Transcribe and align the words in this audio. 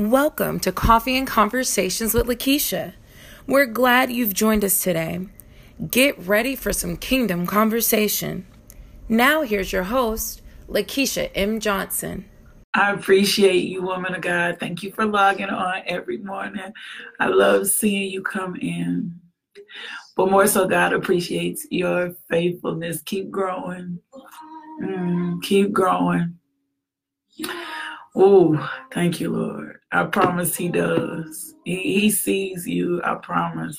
Welcome 0.00 0.60
to 0.60 0.72
Coffee 0.72 1.18
and 1.18 1.26
Conversations 1.26 2.14
with 2.14 2.26
Lakeisha. 2.26 2.94
We're 3.46 3.66
glad 3.66 4.10
you've 4.10 4.32
joined 4.32 4.64
us 4.64 4.82
today. 4.82 5.26
Get 5.90 6.18
ready 6.18 6.56
for 6.56 6.72
some 6.72 6.96
kingdom 6.96 7.46
conversation. 7.46 8.46
Now, 9.10 9.42
here's 9.42 9.74
your 9.74 9.82
host, 9.82 10.40
Lakeisha 10.70 11.30
M. 11.34 11.60
Johnson. 11.60 12.24
I 12.72 12.92
appreciate 12.92 13.64
you, 13.64 13.82
woman 13.82 14.14
of 14.14 14.22
God. 14.22 14.56
Thank 14.58 14.82
you 14.82 14.90
for 14.90 15.04
logging 15.04 15.50
on 15.50 15.82
every 15.84 16.16
morning. 16.16 16.72
I 17.18 17.26
love 17.26 17.66
seeing 17.66 18.10
you 18.10 18.22
come 18.22 18.56
in. 18.56 19.20
But 20.16 20.30
more 20.30 20.46
so, 20.46 20.66
God 20.66 20.94
appreciates 20.94 21.66
your 21.70 22.14
faithfulness. 22.30 23.02
Keep 23.02 23.30
growing. 23.30 23.98
Mm, 24.80 25.42
keep 25.42 25.72
growing. 25.72 26.38
Oh, 28.16 28.70
thank 28.94 29.20
you, 29.20 29.28
Lord. 29.30 29.79
I 29.92 30.04
promise 30.04 30.56
He 30.56 30.68
does. 30.68 31.54
He, 31.64 32.00
he 32.00 32.10
sees 32.10 32.66
you. 32.66 33.02
I 33.02 33.14
promise. 33.16 33.78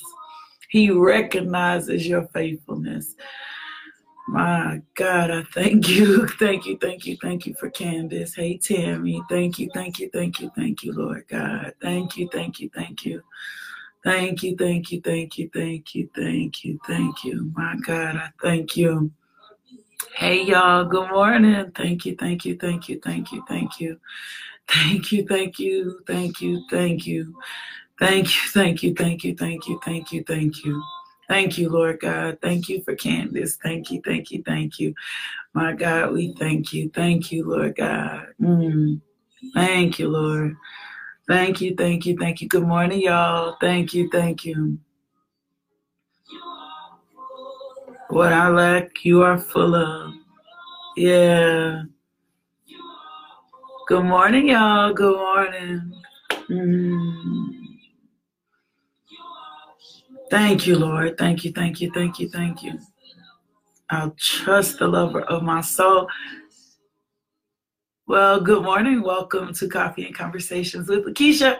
He 0.68 0.90
recognizes 0.90 2.06
your 2.06 2.26
faithfulness. 2.34 3.14
My 4.28 4.80
God, 4.94 5.30
I 5.30 5.42
thank 5.42 5.88
you. 5.88 6.26
Thank 6.26 6.64
you, 6.64 6.78
thank 6.78 7.06
you, 7.06 7.16
thank 7.20 7.46
you 7.46 7.54
for 7.58 7.68
Candace. 7.70 8.34
Hey, 8.34 8.56
Tammy. 8.56 9.22
Thank 9.28 9.58
you, 9.58 9.68
thank 9.74 9.98
you, 9.98 10.08
thank 10.12 10.40
you, 10.40 10.50
thank 10.56 10.82
you, 10.82 10.92
Lord 10.94 11.24
God. 11.28 11.74
Thank 11.82 12.16
you, 12.16 12.28
thank 12.32 12.60
you, 12.60 12.70
thank 12.74 13.04
you. 13.04 13.22
Thank 14.04 14.42
you, 14.42 14.56
thank 14.56 14.90
you, 14.90 15.00
thank 15.00 15.38
you, 15.38 15.50
thank 15.52 15.94
you, 15.94 16.08
thank 16.16 16.64
you, 16.64 16.78
thank 16.86 17.24
you. 17.24 17.52
My 17.54 17.76
God, 17.84 18.16
I 18.16 18.28
thank 18.40 18.76
you. 18.76 19.12
Hey, 20.14 20.44
y'all. 20.44 20.84
Good 20.84 21.10
morning. 21.10 21.70
Thank 21.74 22.06
you, 22.06 22.16
thank 22.16 22.44
you, 22.44 22.56
thank 22.56 22.88
you, 22.88 23.00
thank 23.00 23.32
you, 23.32 23.44
thank 23.48 23.80
you. 23.80 23.98
Thank 24.68 25.12
you, 25.12 25.26
thank 25.26 25.58
you, 25.58 26.00
thank 26.06 26.40
you, 26.40 26.64
thank 26.70 27.06
you. 27.06 27.34
Thank 27.98 28.28
you, 28.28 28.50
thank 28.52 28.82
you, 28.82 28.94
thank 28.94 29.24
you, 29.24 29.34
thank 29.36 29.68
you, 29.68 29.80
thank 29.84 30.12
you, 30.12 30.24
thank 30.24 30.64
you. 30.64 30.82
Thank 31.28 31.56
you, 31.56 31.70
Lord 31.70 32.00
God. 32.00 32.38
Thank 32.42 32.68
you 32.68 32.82
for 32.82 32.94
Candace. 32.94 33.56
Thank 33.62 33.90
you, 33.90 34.02
thank 34.04 34.30
you, 34.30 34.42
thank 34.44 34.78
you. 34.78 34.94
My 35.54 35.72
God, 35.72 36.12
we 36.12 36.34
thank 36.38 36.72
you. 36.72 36.90
Thank 36.94 37.30
you, 37.30 37.48
Lord 37.48 37.76
God. 37.76 38.26
Mm. 38.40 39.00
Thank 39.54 39.98
you, 39.98 40.08
Lord. 40.08 40.56
Thank 41.28 41.60
you, 41.60 41.74
thank 41.76 42.06
you, 42.06 42.16
thank 42.18 42.40
you. 42.40 42.48
Good 42.48 42.66
morning, 42.66 43.02
y'all. 43.02 43.56
Thank 43.60 43.94
you, 43.94 44.08
thank 44.10 44.44
you. 44.44 44.78
What 48.08 48.32
I 48.32 48.48
lack, 48.48 49.04
you 49.04 49.22
are 49.22 49.38
full 49.38 49.74
of. 49.74 50.12
Yeah. 50.96 51.84
Good 53.92 54.06
morning, 54.06 54.48
y'all. 54.48 54.94
Good 54.94 55.16
morning. 55.18 55.92
Mm. 56.48 57.54
Thank 60.30 60.66
you, 60.66 60.78
Lord. 60.78 61.18
Thank 61.18 61.44
you, 61.44 61.52
thank 61.52 61.82
you, 61.82 61.90
thank 61.92 62.18
you, 62.18 62.30
thank 62.30 62.62
you. 62.62 62.78
I'll 63.90 64.16
trust 64.18 64.78
the 64.78 64.88
lover 64.88 65.20
of 65.20 65.42
my 65.42 65.60
soul. 65.60 66.08
Well, 68.06 68.40
good 68.40 68.62
morning. 68.62 69.02
Welcome 69.02 69.52
to 69.52 69.68
Coffee 69.68 70.06
and 70.06 70.14
Conversations 70.14 70.88
with 70.88 71.04
Lakeisha. 71.04 71.58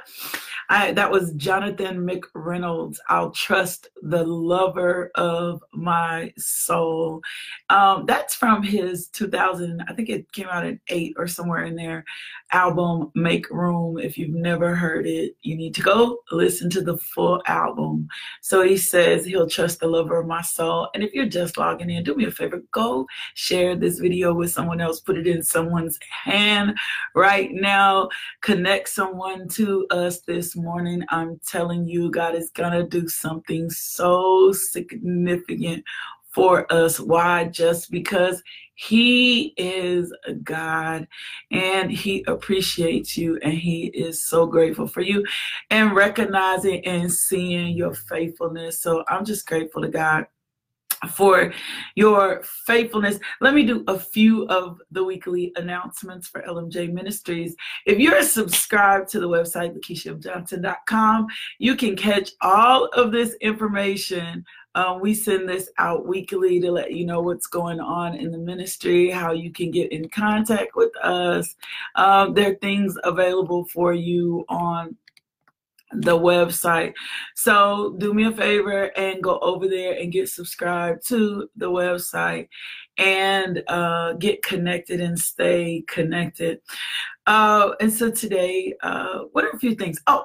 I, 0.72 0.92
that 0.92 1.10
was 1.10 1.34
Jonathan 1.34 1.98
McReynolds. 1.98 2.96
I'll 3.06 3.30
trust 3.30 3.88
the 4.00 4.24
lover 4.24 5.10
of 5.16 5.62
my 5.74 6.32
soul. 6.38 7.20
Um, 7.68 8.06
that's 8.06 8.34
from 8.34 8.62
his 8.62 9.08
2000, 9.08 9.84
I 9.86 9.92
think 9.92 10.08
it 10.08 10.32
came 10.32 10.48
out 10.48 10.64
in 10.64 10.80
eight 10.88 11.12
or 11.18 11.28
somewhere 11.28 11.64
in 11.64 11.76
there, 11.76 12.06
album 12.52 13.10
Make 13.14 13.50
Room. 13.50 13.98
If 13.98 14.16
you've 14.16 14.34
never 14.34 14.74
heard 14.74 15.06
it, 15.06 15.36
you 15.40 15.56
need 15.56 15.74
to 15.74 15.82
go 15.82 16.18
listen 16.30 16.70
to 16.70 16.80
the 16.80 16.98
full 16.98 17.42
album. 17.46 18.08
So 18.40 18.62
he 18.62 18.76
says 18.76 19.24
he'll 19.24 19.48
trust 19.48 19.80
the 19.80 19.86
lover 19.86 20.20
of 20.20 20.26
my 20.26 20.42
soul. 20.42 20.88
And 20.94 21.02
if 21.02 21.12
you're 21.12 21.26
just 21.26 21.56
logging 21.56 21.90
in, 21.90 22.04
do 22.04 22.14
me 22.14 22.26
a 22.26 22.30
favor, 22.30 22.62
go 22.70 23.06
share 23.34 23.74
this 23.74 23.98
video 23.98 24.34
with 24.34 24.50
someone 24.50 24.80
else, 24.80 25.00
put 25.00 25.16
it 25.16 25.26
in 25.26 25.42
someone's 25.42 25.98
hand 26.24 26.76
right 27.14 27.50
now, 27.52 28.08
connect 28.42 28.88
someone 28.88 29.48
to 29.48 29.86
us 29.90 30.20
this 30.20 30.54
morning. 30.54 31.02
I'm 31.08 31.40
telling 31.46 31.86
you, 31.86 32.10
God 32.10 32.34
is 32.34 32.50
going 32.50 32.72
to 32.72 32.86
do 32.86 33.08
something 33.08 33.70
so 33.70 34.52
significant 34.52 35.84
for 36.32 36.70
us. 36.72 36.98
Why? 36.98 37.44
Just 37.44 37.90
because 37.90 38.42
He 38.74 39.54
is 39.56 40.12
a 40.26 40.34
God 40.34 41.06
and 41.50 41.90
He 41.90 42.24
appreciates 42.26 43.16
you 43.16 43.38
and 43.42 43.52
He 43.52 43.86
is 43.86 44.22
so 44.22 44.46
grateful 44.46 44.86
for 44.86 45.02
you 45.02 45.24
and 45.70 45.94
recognizing 45.94 46.84
and 46.86 47.12
seeing 47.12 47.76
your 47.76 47.94
faithfulness. 47.94 48.80
So 48.80 49.04
I'm 49.08 49.24
just 49.24 49.46
grateful 49.46 49.82
to 49.82 49.88
God 49.88 50.26
for 51.10 51.52
your 51.94 52.42
faithfulness. 52.66 53.18
Let 53.40 53.54
me 53.54 53.64
do 53.64 53.84
a 53.88 53.98
few 53.98 54.46
of 54.46 54.80
the 54.90 55.02
weekly 55.02 55.52
announcements 55.56 56.28
for 56.28 56.42
LMJ 56.42 56.92
Ministries. 56.92 57.56
If 57.86 57.98
you're 57.98 58.22
subscribed 58.22 59.08
to 59.10 59.20
the 59.20 59.28
website, 59.28 59.76
LakeishaJohnson.com, 59.76 61.26
you 61.58 61.76
can 61.76 61.96
catch 61.96 62.30
all 62.40 62.86
of 62.86 63.12
this 63.12 63.34
information. 63.40 64.44
Um, 64.74 65.00
we 65.00 65.14
send 65.14 65.48
this 65.48 65.70
out 65.78 66.06
weekly 66.06 66.60
to 66.60 66.70
let 66.70 66.92
you 66.92 67.04
know 67.04 67.20
what's 67.20 67.46
going 67.46 67.80
on 67.80 68.14
in 68.14 68.30
the 68.30 68.38
ministry, 68.38 69.10
how 69.10 69.32
you 69.32 69.50
can 69.50 69.70
get 69.70 69.92
in 69.92 70.08
contact 70.08 70.74
with 70.74 70.96
us. 71.02 71.54
Um, 71.94 72.34
there 72.34 72.52
are 72.52 72.56
things 72.56 72.96
available 73.04 73.64
for 73.66 73.92
you 73.92 74.44
on 74.48 74.96
the 75.92 76.18
website. 76.18 76.94
So 77.34 77.94
do 77.98 78.14
me 78.14 78.24
a 78.24 78.32
favor 78.32 78.84
and 78.96 79.22
go 79.22 79.38
over 79.40 79.68
there 79.68 79.94
and 79.98 80.12
get 80.12 80.28
subscribed 80.28 81.06
to 81.08 81.50
the 81.56 81.70
website 81.70 82.48
and 82.98 83.62
uh, 83.68 84.14
get 84.14 84.42
connected 84.42 85.00
and 85.00 85.18
stay 85.18 85.84
connected. 85.86 86.60
Uh, 87.26 87.72
and 87.80 87.92
so 87.92 88.10
today, 88.10 88.74
uh, 88.82 89.20
what 89.32 89.44
are 89.44 89.50
a 89.50 89.58
few 89.58 89.74
things? 89.74 90.00
Oh, 90.06 90.24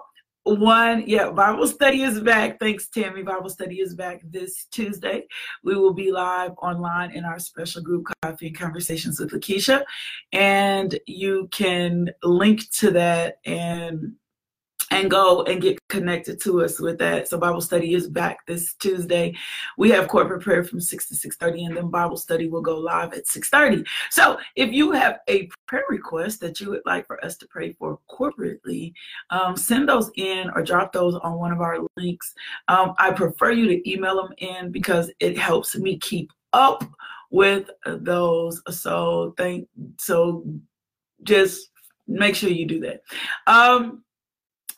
one, 0.56 1.04
yeah, 1.06 1.30
Bible 1.30 1.68
study 1.68 2.04
is 2.04 2.20
back. 2.22 2.60
Thanks, 2.60 2.88
Tammy. 2.90 3.24
Bible 3.24 3.50
study 3.50 3.82
is 3.82 3.96
back 3.96 4.22
this 4.24 4.66
Tuesday. 4.72 5.28
We 5.64 5.76
will 5.76 5.94
be 5.94 6.12
live 6.12 6.52
online 6.62 7.12
in 7.12 7.26
our 7.26 7.40
special 7.40 7.82
group, 7.82 8.08
Coffee 8.22 8.48
and 8.48 8.58
Conversations 8.58 9.20
with 9.20 9.32
Lakeisha. 9.32 9.84
And 10.32 10.98
you 11.06 11.50
can 11.52 12.12
link 12.24 12.70
to 12.78 12.92
that 12.92 13.40
and 13.46 14.14
and 14.92 15.12
go 15.12 15.44
and 15.44 15.62
get 15.62 15.80
connected 15.90 16.40
to 16.42 16.64
us 16.64 16.80
with 16.80 16.98
that. 17.00 17.28
So 17.28 17.38
Bible 17.38 17.62
study 17.62 17.94
is 17.94 18.08
back 18.08 18.46
this 18.46 18.74
Tuesday. 18.76 19.36
We 19.78 19.90
have 19.92 20.08
corporate 20.08 20.42
prayer 20.42 20.64
from 20.64 20.80
6 20.80 21.08
to 21.08 21.16
6:30 21.16 21.66
and 21.66 21.78
then 21.78 21.90
Bible 21.90 22.18
study 22.18 22.48
will 22.48 22.62
go 22.62 22.78
live 22.78 23.14
at 23.14 23.28
6:30. 23.28 23.86
So 24.10 24.40
if 24.56 24.72
you 24.72 24.92
have 24.92 25.20
a 25.28 25.50
prayer 25.68 25.84
request 25.90 26.40
that 26.42 26.60
you 26.60 26.70
would 26.70 26.84
like 26.86 27.06
for 27.06 27.24
us 27.24 27.36
to 27.38 27.48
pray 27.48 27.74
for 27.74 28.00
corporately, 28.10 28.94
um, 29.30 29.58
send 29.58 29.90
those 29.90 30.10
in 30.16 30.50
or 30.52 30.64
drop 30.64 30.94
those 30.94 31.16
on 31.16 31.38
one 31.38 31.52
of 31.52 31.62
our 31.62 31.80
links. 31.98 32.34
Um, 32.68 32.94
I 32.98 33.12
prefer 33.12 33.52
you 33.52 33.68
to 33.68 33.90
email 33.90 34.16
them 34.16 34.34
in 34.38 34.72
because 34.72 35.12
it 35.20 35.38
helps 35.38 35.76
me 35.76 35.98
keep 35.98 36.32
up 36.54 36.84
with 37.30 37.70
those. 37.86 38.62
So 38.70 39.34
thank 39.38 39.68
so 39.98 40.46
just 41.24 41.70
make 42.08 42.36
sure 42.36 42.50
you 42.50 42.66
do 42.66 42.80
that. 42.82 43.02
Um, 43.48 44.04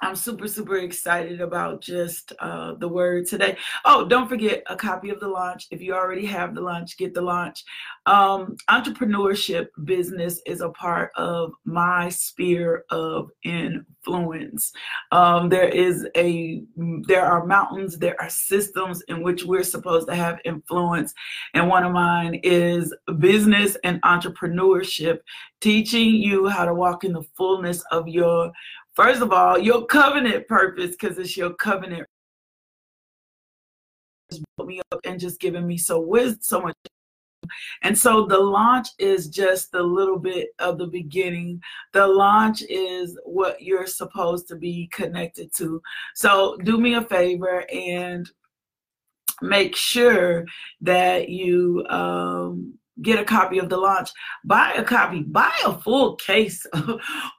I'm 0.01 0.15
super, 0.15 0.47
super 0.47 0.77
excited 0.77 1.41
about 1.41 1.81
just 1.81 2.31
uh, 2.39 2.75
the 2.75 2.87
word 2.87 3.27
today. 3.27 3.57
Oh, 3.83 4.05
don't 4.05 4.29
forget 4.29 4.63
a 4.67 4.75
copy 4.75 5.09
of 5.09 5.19
the 5.19 5.27
launch. 5.27 5.67
If 5.71 5.81
you 5.81 5.93
already 5.93 6.25
have 6.25 6.55
the 6.55 6.61
launch, 6.61 6.97
get 6.97 7.13
the 7.13 7.21
launch. 7.21 7.65
Um, 8.05 8.55
entrepreneurship 8.69 9.67
business 9.83 10.41
is 10.45 10.61
a 10.61 10.69
part 10.69 11.11
of 11.17 11.51
my 11.65 12.07
sphere 12.07 12.85
of 12.89 13.29
influence. 13.43 14.71
Um, 15.12 15.50
there 15.50 15.68
is 15.68 16.07
a, 16.15 16.63
there 17.07 17.25
are 17.25 17.45
mountains, 17.45 17.97
there 17.97 18.19
are 18.21 18.29
systems 18.29 19.01
in 19.09 19.21
which 19.21 19.44
we're 19.44 19.63
supposed 19.63 20.07
to 20.07 20.15
have 20.15 20.39
influence. 20.45 21.13
And 21.53 21.68
one 21.68 21.83
of 21.83 21.91
mine 21.91 22.35
is 22.44 22.95
business 23.18 23.75
and 23.83 24.01
entrepreneurship, 24.03 25.19
teaching 25.59 26.15
you 26.15 26.47
how 26.47 26.63
to 26.63 26.74
walk 26.74 27.03
in 27.03 27.12
the 27.12 27.24
fullness 27.35 27.83
of 27.91 28.07
your 28.07 28.53
First 29.00 29.22
of 29.22 29.31
all, 29.31 29.57
your 29.57 29.86
covenant 29.86 30.46
purpose, 30.50 30.92
because 30.92 31.18
it's 31.18 31.38
your 31.38 31.54
covenant 31.54 32.06
brought 34.57 34.68
me 34.68 34.81
up 34.92 35.00
and 35.06 35.18
just 35.18 35.40
giving 35.40 35.66
me 35.66 35.78
so 35.78 36.01
wisdom, 36.01 36.40
so 36.42 36.60
much. 36.60 36.75
And 37.81 37.98
so 37.98 38.25
the 38.25 38.38
launch 38.38 38.90
is 38.98 39.30
just 39.30 39.74
a 39.74 39.81
little 39.81 40.19
bit 40.19 40.50
of 40.60 40.78
the 40.78 40.88
beginning. 40.88 41.62
The 41.94 42.06
launch 42.06 42.62
is 42.63 43.18
what 43.24 43.62
you're 43.62 43.88
supposed 43.88 44.50
to 44.50 44.57
be 44.57 44.90
connected 44.92 45.56
to. 45.56 45.81
So 46.13 46.57
do 46.66 46.78
me 46.78 46.96
a 46.96 47.01
favor 47.01 47.63
and 47.72 48.30
make 49.42 49.78
sure 49.78 50.44
that 50.81 51.30
you 51.30 51.86
um, 51.88 52.78
get 53.01 53.19
a 53.19 53.24
copy 53.24 53.60
of 53.60 53.69
the 53.69 53.78
launch. 53.78 54.10
Buy 54.44 54.74
a 54.74 54.84
copy. 54.84 55.24
Buy 55.24 55.51
a 55.66 55.74
full 55.74 56.16
case. 56.16 56.66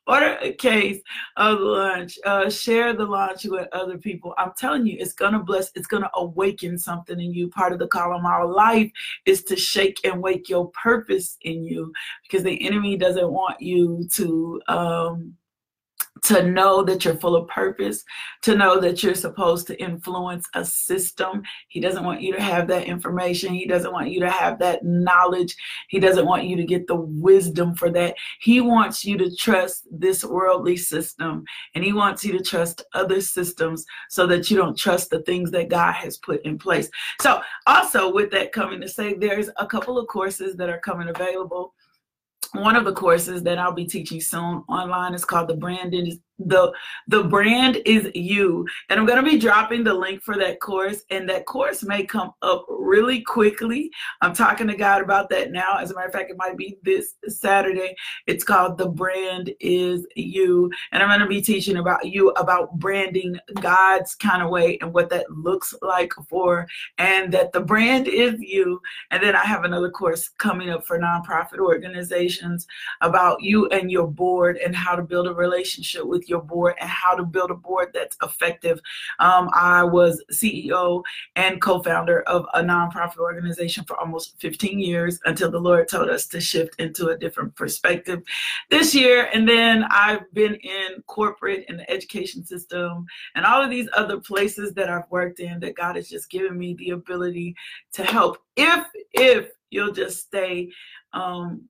Order 0.07 0.39
a 0.41 0.53
case 0.53 1.01
of 1.37 1.59
the 1.59 1.65
launch. 1.65 2.19
Uh, 2.25 2.51
share 2.51 2.93
the 2.93 3.05
launch 3.05 3.45
with 3.45 3.69
other 3.73 3.99
people. 3.99 4.35
I'm 4.39 4.53
telling 4.59 4.87
you, 4.87 4.97
it's 4.99 5.13
gonna 5.13 5.43
bless. 5.43 5.71
It's 5.75 5.87
gonna 5.87 6.11
awaken 6.15 6.79
something 6.79 7.21
in 7.21 7.33
you. 7.33 7.49
Part 7.49 7.73
of 7.73 7.79
the 7.79 7.89
call 7.89 8.17
of 8.17 8.25
our 8.25 8.47
life 8.47 8.91
is 9.27 9.45
to 9.45 9.57
shake 9.57 10.01
and 10.05 10.23
wake 10.23 10.49
your 10.49 10.71
purpose 10.71 11.37
in 11.43 11.65
you, 11.65 11.93
because 12.23 12.43
the 12.43 12.67
enemy 12.67 12.97
doesn't 12.97 13.31
want 13.31 13.61
you 13.61 14.09
to. 14.13 14.61
Um, 14.69 15.37
to 16.25 16.47
know 16.47 16.83
that 16.83 17.05
you're 17.05 17.17
full 17.17 17.37
of 17.37 17.49
purpose, 17.49 18.05
to 18.43 18.55
know 18.55 18.81
that 18.81 19.03
you're 19.03 19.15
supposed 19.15 19.67
to 19.67 19.81
influence 19.81 20.49
a 20.55 20.65
system. 20.65 21.43
He 21.69 21.81
doesn't 21.81 22.05
want 22.05 22.23
you 22.23 22.35
to 22.35 22.43
have 22.43 22.69
that 22.69 22.85
information. 22.85 23.55
He 23.55 23.67
doesn't 23.67 23.93
want 23.93 24.11
you 24.11 24.21
to 24.21 24.31
have 24.31 24.59
that 24.59 24.85
knowledge. 24.85 25.57
He 25.89 25.99
doesn't 26.01 26.27
want 26.27 26.45
you 26.45 26.57
to 26.57 26.65
get 26.65 26.87
the 26.87 26.97
wisdom 26.97 27.75
for 27.75 27.91
that. 27.91 28.15
He 28.41 28.61
wants 28.61 29.05
you 29.05 29.17
to 29.19 29.35
trust 29.35 29.87
this 29.91 30.25
worldly 30.25 30.77
system 30.77 31.45
and 31.75 31.85
he 31.85 31.93
wants 31.93 32.25
you 32.25 32.37
to 32.37 32.45
trust 32.45 32.85
other 32.95 33.21
systems 33.21 33.85
so 34.09 34.27
that 34.27 34.51
you 34.51 34.57
don't 34.57 34.77
trust 34.77 35.11
the 35.11 35.23
things 35.23 35.51
that 35.53 35.69
God 35.69 35.93
has 35.93 36.19
put 36.19 36.45
in 36.45 36.59
place. 36.59 36.91
So, 37.21 37.43
also 37.67 38.13
with 38.13 38.31
that 38.33 38.53
coming 38.53 38.81
to 38.81 38.89
say, 38.89 39.15
there's 39.15 39.51
a 39.57 39.67
couple 39.67 39.99
of 39.99 40.09
courses 40.09 40.57
that 40.57 40.69
are 40.69 40.81
coming 40.81 41.09
available 41.09 41.75
one 42.53 42.77
of 42.77 42.85
the 42.85 42.93
courses 42.93 43.43
that 43.45 43.59
I'll 43.59 43.73
be 43.73 43.85
teaching 43.85 44.21
soon 44.21 44.65
online. 44.69 45.15
Is 45.15 45.25
called 45.25 45.49
the 45.49 45.57
Branding 45.57 46.21
the 46.47 46.73
the 47.09 47.25
brand 47.25 47.79
is 47.85 48.11
you. 48.15 48.67
And 48.89 48.99
i'm 48.99 49.07
going 49.07 49.23
to 49.23 49.31
be 49.31 49.39
dropping 49.39 49.85
the 49.85 49.95
link 49.95 50.23
for 50.23 50.37
that 50.39 50.61
course 50.61 51.03
and 51.11 51.29
that 51.29 51.47
course 51.47 51.83
may 51.83 52.05
come 52.05 52.33
up 52.43 52.65
really 52.69 53.23
quickly. 53.23 53.91
I'm 54.21 54.35
talking 54.35 54.67
to 54.69 54.77
god 54.77 55.03
about 55.03 55.29
that 55.31 55.53
now. 55.53 55.79
As 55.79 55.91
a 55.91 55.95
matter 55.95 56.07
of 56.07 56.13
fact 56.13 56.31
it 56.31 56.37
might 56.37 56.57
be 56.57 56.79
this 56.83 57.15
saturday. 57.29 57.95
It's 58.27 58.45
called 58.45 58.79
the 58.79 58.89
brand 58.89 59.53
is 59.61 60.07
you. 60.15 60.71
And 60.93 61.03
i'm 61.03 61.09
going 61.09 61.21
to 61.21 61.27
be 61.27 61.43
teaching 61.43 61.77
about 61.77 62.07
you 62.07 62.31
about 62.31 62.79
branding 62.79 63.39
god's 63.61 64.15
kind 64.15 64.43
of 64.43 64.51
way 64.51 64.79
and 64.81 64.93
what 64.93 65.11
that 65.11 65.31
looks 65.31 65.75
like 65.83 66.13
for 66.29 66.67
and 66.99 67.33
that 67.33 67.53
the 67.53 67.61
brand 67.61 68.09
is 68.09 68.41
you. 68.41 68.81
And 69.11 69.23
then 69.23 69.37
i 69.37 69.45
have 69.45 69.65
another 69.65 69.91
course 69.91 70.29
coming 70.39 70.71
up 70.71 70.87
for 70.87 70.99
nonprofit 70.99 71.59
organizations 71.59 72.67
about 73.01 73.43
you 73.43 73.67
and 73.69 73.91
your 73.91 74.07
board 74.07 74.57
and 74.59 74.75
how 74.75 74.97
to 74.97 75.03
build 75.03 75.27
a 75.27 75.35
relationship 75.35 76.07
with 76.07 76.29
your 76.31 76.43
board 76.43 76.75
and 76.81 76.89
how 76.89 77.15
to 77.15 77.25
build 77.25 77.51
a 77.51 77.55
board 77.55 77.91
that's 77.93 78.17
effective. 78.23 78.81
Um, 79.19 79.51
I 79.53 79.83
was 79.85 80.23
CEO 80.33 81.03
and 81.37 81.61
co 81.61 81.83
founder 81.83 82.23
of 82.23 82.47
a 82.55 82.63
nonprofit 82.63 83.19
organization 83.19 83.85
for 83.85 83.99
almost 83.99 84.41
15 84.41 84.79
years 84.79 85.21
until 85.25 85.51
the 85.51 85.59
Lord 85.59 85.89
told 85.89 86.09
us 86.09 86.27
to 86.29 86.41
shift 86.41 86.81
into 86.81 87.09
a 87.09 87.19
different 87.19 87.55
perspective 87.57 88.23
this 88.71 88.95
year. 88.95 89.29
And 89.35 89.49
then 89.49 89.85
I've 89.91 90.33
been 90.33 90.55
in 90.55 91.03
corporate 91.07 91.67
and 91.69 91.79
the 91.79 91.91
education 91.91 92.45
system 92.45 93.07
and 93.35 93.45
all 93.45 93.63
of 93.63 93.71
these 93.71 93.89
other 93.97 94.21
places 94.21 94.73
that 94.75 94.89
I've 94.89 95.11
worked 95.11 95.41
in 95.41 95.61
that 95.61 95.75
God 95.75 95.97
has 95.97 96.09
just 96.09 96.31
given 96.31 96.57
me 96.57 96.75
the 96.75 96.91
ability 96.91 97.57
to 97.93 98.05
help 98.05 98.39
if, 98.57 98.87
if, 99.13 99.51
you'll 99.71 99.93
just 99.93 100.19
stay 100.19 100.69
um, 101.13 101.63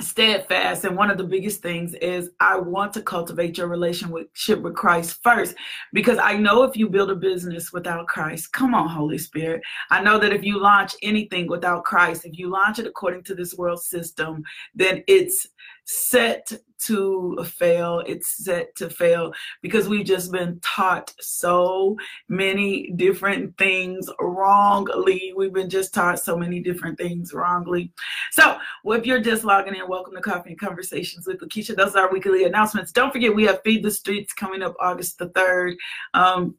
steadfast. 0.00 0.84
And 0.84 0.96
one 0.96 1.10
of 1.10 1.18
the 1.18 1.24
biggest 1.24 1.62
things 1.62 1.94
is 1.94 2.30
i 2.40 2.56
want 2.56 2.92
to 2.92 3.00
cultivate 3.00 3.56
your 3.56 3.68
relationship 3.68 4.60
with 4.60 4.74
christ 4.74 5.20
first 5.22 5.54
because 5.92 6.18
i 6.18 6.36
know 6.36 6.64
if 6.64 6.76
you 6.76 6.88
build 6.88 7.10
a 7.10 7.14
business 7.14 7.72
without 7.72 8.08
christ 8.08 8.52
come 8.52 8.74
on 8.74 8.88
holy 8.88 9.18
spirit. 9.18 9.62
I 9.90 10.02
know 10.02 10.18
that 10.18 10.32
if 10.32 10.44
you 10.44 10.58
launch 10.58 10.94
anything 11.02 11.46
without 11.46 11.84
christ 11.84 12.24
if 12.24 12.36
you 12.36 12.50
launch 12.50 12.80
it 12.80 12.86
according 12.86 13.22
to 13.24 13.34
this 13.36 13.54
world 13.54 13.82
system 13.82 14.42
then 14.74 15.04
it's 15.06 15.46
set 15.84 16.52
to 16.86 17.44
fail. 17.44 18.02
It's 18.06 18.44
set 18.44 18.74
to 18.76 18.90
fail 18.90 19.32
because 19.62 19.88
we've 19.88 20.06
just 20.06 20.30
been 20.32 20.60
taught 20.60 21.14
so 21.20 21.96
many 22.28 22.90
different 22.92 23.56
things 23.56 24.08
wrongly. 24.18 25.32
We've 25.36 25.52
been 25.52 25.70
just 25.70 25.94
taught 25.94 26.20
so 26.20 26.36
many 26.36 26.60
different 26.60 26.98
things 26.98 27.32
wrongly. 27.32 27.92
So, 28.32 28.58
if 28.86 29.06
you're 29.06 29.20
just 29.20 29.44
logging 29.44 29.76
in, 29.76 29.88
welcome 29.88 30.14
to 30.14 30.20
Coffee 30.20 30.50
and 30.50 30.60
Conversations 30.60 31.26
with 31.26 31.40
Lakeisha. 31.40 31.76
Those 31.76 31.94
are 31.96 32.06
our 32.06 32.12
weekly 32.12 32.44
announcements. 32.44 32.92
Don't 32.92 33.12
forget, 33.12 33.34
we 33.34 33.44
have 33.44 33.62
Feed 33.64 33.82
the 33.82 33.90
Streets 33.90 34.32
coming 34.32 34.62
up 34.62 34.74
August 34.80 35.18
the 35.18 35.28
3rd. 35.30 35.76
Um, 36.12 36.56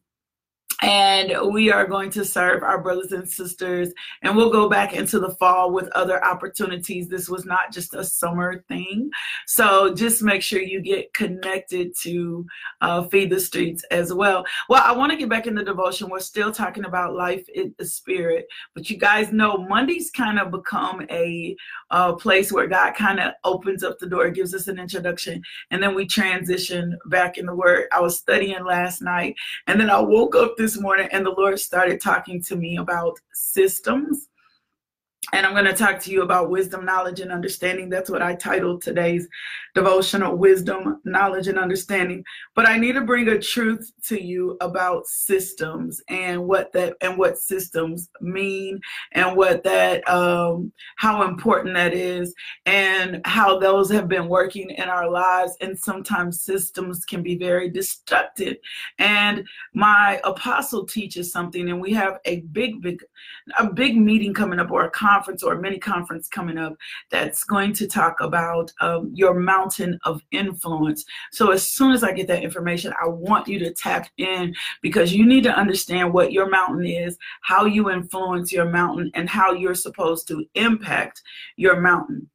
and 0.81 1.53
we 1.53 1.71
are 1.71 1.87
going 1.87 2.09
to 2.11 2.25
serve 2.25 2.63
our 2.63 2.81
brothers 2.81 3.11
and 3.11 3.29
sisters 3.29 3.93
and 4.21 4.35
we'll 4.35 4.51
go 4.51 4.67
back 4.67 4.93
into 4.93 5.19
the 5.19 5.33
fall 5.35 5.71
with 5.71 5.87
other 5.89 6.23
opportunities. 6.23 7.07
This 7.07 7.29
was 7.29 7.45
not 7.45 7.71
just 7.71 7.93
a 7.93 8.03
summer 8.03 8.63
thing. 8.67 9.09
So 9.47 9.93
just 9.93 10.21
make 10.21 10.41
sure 10.41 10.61
you 10.61 10.81
get 10.81 11.13
connected 11.13 11.95
to 12.01 12.45
uh, 12.81 13.07
feed 13.07 13.29
the 13.29 13.39
streets 13.39 13.83
as 13.91 14.13
well. 14.13 14.45
Well 14.69 14.83
i 14.83 14.91
want 14.91 15.11
to 15.11 15.17
get 15.17 15.29
back 15.29 15.47
in 15.47 15.55
the 15.55 15.63
devotion. 15.63 16.09
We're 16.09 16.19
still 16.19 16.51
talking 16.51 16.85
about 16.85 17.15
life 17.15 17.47
in 17.49 17.73
the 17.77 17.85
spirit 17.85 18.47
but 18.73 18.89
you 18.89 18.97
guys 18.97 19.31
know 19.31 19.57
mondays 19.57 20.11
kind 20.11 20.39
of 20.39 20.51
become 20.51 21.05
a 21.09 21.55
uh, 21.91 22.13
place 22.13 22.51
where 22.51 22.67
god 22.67 22.93
kind 22.95 23.19
of 23.19 23.33
opens 23.43 23.83
up 23.83 23.97
the 23.99 24.07
door 24.07 24.29
gives 24.29 24.53
us 24.53 24.67
an 24.67 24.79
introduction 24.79 25.41
and 25.71 25.81
then 25.81 25.95
we 25.95 26.05
transition 26.05 26.97
back 27.07 27.37
in 27.37 27.45
the 27.45 27.55
word. 27.55 27.87
I 27.91 28.01
was 28.01 28.17
studying 28.17 28.63
last 28.65 29.01
night 29.01 29.35
and 29.67 29.79
then 29.79 29.89
i 29.89 29.99
woke 29.99 30.35
up 30.35 30.55
this 30.57 30.64
this 30.65 30.81
morning 30.81 31.07
and 31.11 31.23
the 31.23 31.29
Lord 31.29 31.59
started 31.59 32.01
talking 32.01 32.41
to 32.41 32.55
me 32.55 32.77
about 32.77 33.19
systems 33.33 34.29
and 35.33 35.45
I'm 35.45 35.53
going 35.53 35.65
to 35.65 35.73
talk 35.73 35.99
to 36.01 36.11
you 36.11 36.21
about 36.21 36.49
wisdom, 36.49 36.85
knowledge, 36.85 37.19
and 37.19 37.31
understanding. 37.31 37.89
That's 37.89 38.09
what 38.09 38.21
I 38.21 38.35
titled 38.35 38.81
today's 38.81 39.27
devotional 39.73 40.35
wisdom, 40.35 41.01
knowledge, 41.03 41.47
and 41.47 41.57
understanding. 41.57 42.23
But 42.53 42.67
I 42.67 42.77
need 42.77 42.93
to 42.93 43.01
bring 43.01 43.27
a 43.27 43.39
truth 43.39 43.91
to 44.03 44.21
you 44.21 44.55
about 44.61 45.07
systems 45.07 46.01
and 46.09 46.45
what 46.45 46.71
that 46.73 46.95
and 47.01 47.17
what 47.17 47.37
systems 47.37 48.09
mean 48.21 48.79
and 49.13 49.35
what 49.35 49.63
that 49.63 50.07
um, 50.07 50.71
how 50.95 51.27
important 51.27 51.73
that 51.75 51.93
is 51.93 52.33
and 52.65 53.21
how 53.25 53.59
those 53.59 53.91
have 53.91 54.07
been 54.07 54.27
working 54.27 54.69
in 54.69 54.89
our 54.89 55.09
lives. 55.09 55.57
And 55.59 55.77
sometimes 55.77 56.41
systems 56.41 57.03
can 57.03 57.23
be 57.23 57.35
very 57.35 57.69
destructive. 57.69 58.57
And 58.99 59.45
my 59.73 60.21
apostle 60.23 60.85
teaches 60.85 61.31
something, 61.31 61.69
and 61.69 61.81
we 61.81 61.93
have 61.93 62.19
a 62.25 62.41
big, 62.51 62.81
big, 62.81 63.03
a 63.57 63.71
big 63.71 63.97
meeting 63.97 64.33
coming 64.33 64.59
up 64.59 64.71
or 64.71 64.85
a 64.85 64.91
conference 64.91 65.14
conference 65.15 65.43
or 65.43 65.55
mini 65.55 65.79
conference 65.79 66.27
coming 66.27 66.57
up 66.57 66.75
that's 67.09 67.43
going 67.43 67.73
to 67.73 67.87
talk 67.87 68.19
about 68.19 68.71
um, 68.81 69.11
your 69.13 69.33
mountain 69.33 69.97
of 70.03 70.21
influence. 70.31 71.05
So 71.31 71.51
as 71.51 71.67
soon 71.67 71.93
as 71.93 72.03
I 72.03 72.11
get 72.11 72.27
that 72.27 72.43
information, 72.43 72.93
I 73.01 73.07
want 73.07 73.47
you 73.47 73.59
to 73.59 73.73
tap 73.73 74.09
in 74.17 74.53
because 74.81 75.13
you 75.13 75.25
need 75.25 75.43
to 75.43 75.55
understand 75.55 76.13
what 76.13 76.33
your 76.33 76.49
mountain 76.49 76.85
is, 76.85 77.17
how 77.41 77.65
you 77.65 77.89
influence 77.89 78.51
your 78.51 78.69
mountain, 78.69 79.09
and 79.13 79.29
how 79.29 79.53
you're 79.53 79.75
supposed 79.75 80.27
to 80.27 80.45
impact 80.55 81.21
your 81.55 81.79
mountain. 81.79 82.29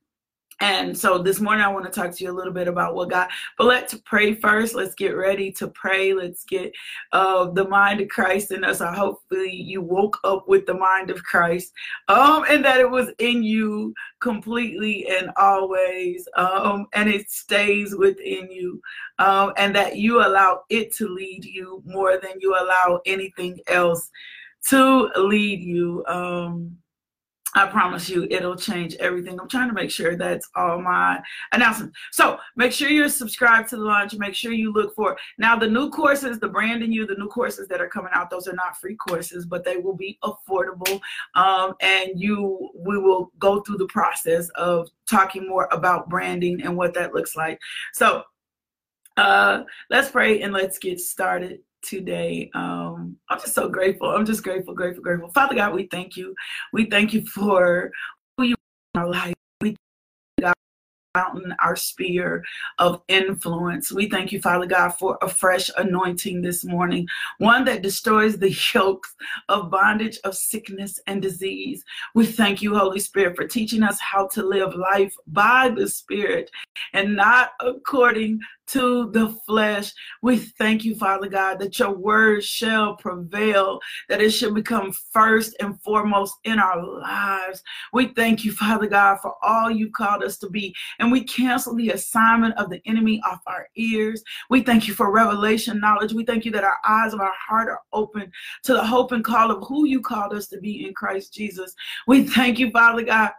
And 0.60 0.96
so 0.96 1.16
this 1.16 1.40
morning, 1.40 1.64
I 1.64 1.68
want 1.68 1.86
to 1.86 1.90
talk 1.90 2.14
to 2.14 2.24
you 2.24 2.30
a 2.30 2.36
little 2.36 2.52
bit 2.52 2.68
about 2.68 2.94
what 2.94 3.08
God, 3.08 3.28
but 3.56 3.66
let's 3.66 3.94
pray 4.04 4.34
first. 4.34 4.74
Let's 4.74 4.94
get 4.94 5.16
ready 5.16 5.50
to 5.52 5.68
pray. 5.68 6.12
Let's 6.12 6.44
get 6.44 6.72
uh, 7.12 7.50
the 7.50 7.66
mind 7.66 8.02
of 8.02 8.08
Christ 8.08 8.52
in 8.52 8.62
us. 8.62 8.82
I 8.82 8.94
hopefully 8.94 9.54
you 9.54 9.80
woke 9.80 10.18
up 10.22 10.48
with 10.48 10.66
the 10.66 10.74
mind 10.74 11.10
of 11.10 11.22
Christ 11.22 11.72
um, 12.08 12.44
and 12.48 12.62
that 12.62 12.78
it 12.78 12.90
was 12.90 13.08
in 13.18 13.42
you 13.42 13.94
completely 14.20 15.06
and 15.08 15.30
always 15.38 16.28
um, 16.36 16.86
and 16.92 17.08
it 17.08 17.30
stays 17.30 17.96
within 17.96 18.50
you 18.50 18.82
um, 19.18 19.54
and 19.56 19.74
that 19.74 19.96
you 19.96 20.20
allow 20.20 20.62
it 20.68 20.94
to 20.96 21.08
lead 21.08 21.42
you 21.42 21.82
more 21.86 22.18
than 22.18 22.32
you 22.38 22.54
allow 22.54 23.00
anything 23.06 23.58
else 23.66 24.10
to 24.68 25.10
lead 25.16 25.62
you. 25.62 26.04
Um, 26.06 26.76
I 27.54 27.66
promise 27.66 28.08
you 28.08 28.26
it'll 28.30 28.56
change 28.56 28.94
everything. 28.96 29.40
I'm 29.40 29.48
trying 29.48 29.68
to 29.68 29.74
make 29.74 29.90
sure 29.90 30.16
that's 30.16 30.48
all 30.54 30.80
my 30.80 31.20
announcements. 31.52 31.98
So 32.12 32.38
make 32.54 32.72
sure 32.72 32.88
you're 32.88 33.08
subscribed 33.08 33.68
to 33.70 33.76
the 33.76 33.82
launch. 33.82 34.14
Make 34.14 34.34
sure 34.34 34.52
you 34.52 34.72
look 34.72 34.94
for 34.94 35.16
now 35.38 35.56
the 35.56 35.66
new 35.66 35.90
courses, 35.90 36.38
the 36.38 36.48
brand 36.48 36.80
you 36.80 37.06
the 37.06 37.14
new 37.14 37.28
courses 37.28 37.66
that 37.68 37.80
are 37.80 37.88
coming 37.88 38.12
out. 38.14 38.30
Those 38.30 38.46
are 38.46 38.54
not 38.54 38.78
free 38.78 38.96
courses, 38.96 39.46
but 39.46 39.64
they 39.64 39.76
will 39.76 39.96
be 39.96 40.18
affordable. 40.22 41.00
Um, 41.34 41.74
and 41.80 42.10
you 42.14 42.70
we 42.74 42.98
will 42.98 43.32
go 43.38 43.60
through 43.60 43.78
the 43.78 43.86
process 43.86 44.48
of 44.50 44.88
talking 45.08 45.48
more 45.48 45.68
about 45.72 46.08
branding 46.08 46.62
and 46.62 46.76
what 46.76 46.94
that 46.94 47.14
looks 47.14 47.36
like. 47.36 47.58
So 47.92 48.22
uh, 49.16 49.64
let's 49.90 50.10
pray 50.10 50.42
and 50.42 50.52
let's 50.52 50.78
get 50.78 51.00
started 51.00 51.60
today. 51.82 52.50
Um, 52.54 53.16
I'm 53.28 53.38
just 53.40 53.54
so 53.54 53.68
grateful. 53.68 54.08
I'm 54.08 54.26
just 54.26 54.42
grateful, 54.42 54.74
grateful, 54.74 55.02
grateful. 55.02 55.30
Father 55.30 55.54
God, 55.54 55.74
we 55.74 55.86
thank 55.86 56.16
you. 56.16 56.34
We 56.72 56.86
thank 56.86 57.12
you 57.12 57.24
for 57.26 57.90
who 58.36 58.44
you 58.44 58.54
are 58.54 59.00
in 59.00 59.00
our 59.00 59.10
life. 59.10 59.34
We 59.60 59.76
thank 60.40 60.54
mountain, 61.14 61.54
our 61.60 61.74
sphere 61.74 62.44
of 62.78 63.02
influence. 63.08 63.90
We 63.90 64.08
thank 64.08 64.30
you, 64.30 64.40
Father 64.40 64.66
God, 64.66 64.90
for 64.90 65.18
a 65.22 65.28
fresh 65.28 65.70
anointing 65.76 66.40
this 66.40 66.64
morning, 66.64 67.06
one 67.38 67.64
that 67.64 67.82
destroys 67.82 68.38
the 68.38 68.50
yokes 68.74 69.14
of 69.48 69.70
bondage, 69.70 70.18
of 70.24 70.36
sickness, 70.36 71.00
and 71.06 71.20
disease. 71.20 71.84
We 72.14 72.26
thank 72.26 72.62
you, 72.62 72.76
Holy 72.76 73.00
Spirit, 73.00 73.36
for 73.36 73.46
teaching 73.46 73.82
us 73.82 73.98
how 74.00 74.28
to 74.28 74.42
live 74.44 74.74
life 74.74 75.14
by 75.26 75.72
the 75.74 75.88
Spirit 75.88 76.50
and 76.92 77.16
not 77.16 77.50
according 77.60 78.40
to 78.70 79.10
the 79.10 79.28
flesh. 79.46 79.92
We 80.22 80.38
thank 80.38 80.84
you, 80.84 80.94
Father 80.94 81.28
God, 81.28 81.58
that 81.58 81.78
your 81.78 81.92
word 81.92 82.44
shall 82.44 82.96
prevail, 82.96 83.80
that 84.08 84.20
it 84.20 84.30
should 84.30 84.54
become 84.54 84.92
first 85.12 85.56
and 85.60 85.80
foremost 85.82 86.34
in 86.44 86.58
our 86.58 86.82
lives. 86.82 87.62
We 87.92 88.08
thank 88.08 88.44
you, 88.44 88.52
Father 88.52 88.86
God, 88.86 89.18
for 89.20 89.34
all 89.42 89.70
you 89.70 89.90
called 89.90 90.22
us 90.22 90.38
to 90.38 90.50
be. 90.50 90.74
And 90.98 91.10
we 91.10 91.24
cancel 91.24 91.74
the 91.74 91.90
assignment 91.90 92.56
of 92.56 92.70
the 92.70 92.80
enemy 92.86 93.20
off 93.28 93.40
our 93.46 93.68
ears. 93.76 94.22
We 94.50 94.62
thank 94.62 94.86
you 94.86 94.94
for 94.94 95.10
revelation 95.10 95.80
knowledge. 95.80 96.12
We 96.12 96.24
thank 96.24 96.44
you 96.44 96.52
that 96.52 96.64
our 96.64 96.78
eyes 96.86 97.12
of 97.12 97.20
our 97.20 97.34
heart 97.34 97.68
are 97.68 97.82
open 97.92 98.30
to 98.64 98.74
the 98.74 98.84
hope 98.84 99.12
and 99.12 99.24
call 99.24 99.50
of 99.50 99.66
who 99.66 99.86
you 99.86 100.00
called 100.00 100.32
us 100.32 100.46
to 100.48 100.60
be 100.60 100.86
in 100.86 100.94
Christ 100.94 101.34
Jesus. 101.34 101.74
We 102.06 102.24
thank 102.24 102.58
you, 102.58 102.70
Father 102.70 103.02
God 103.02 103.32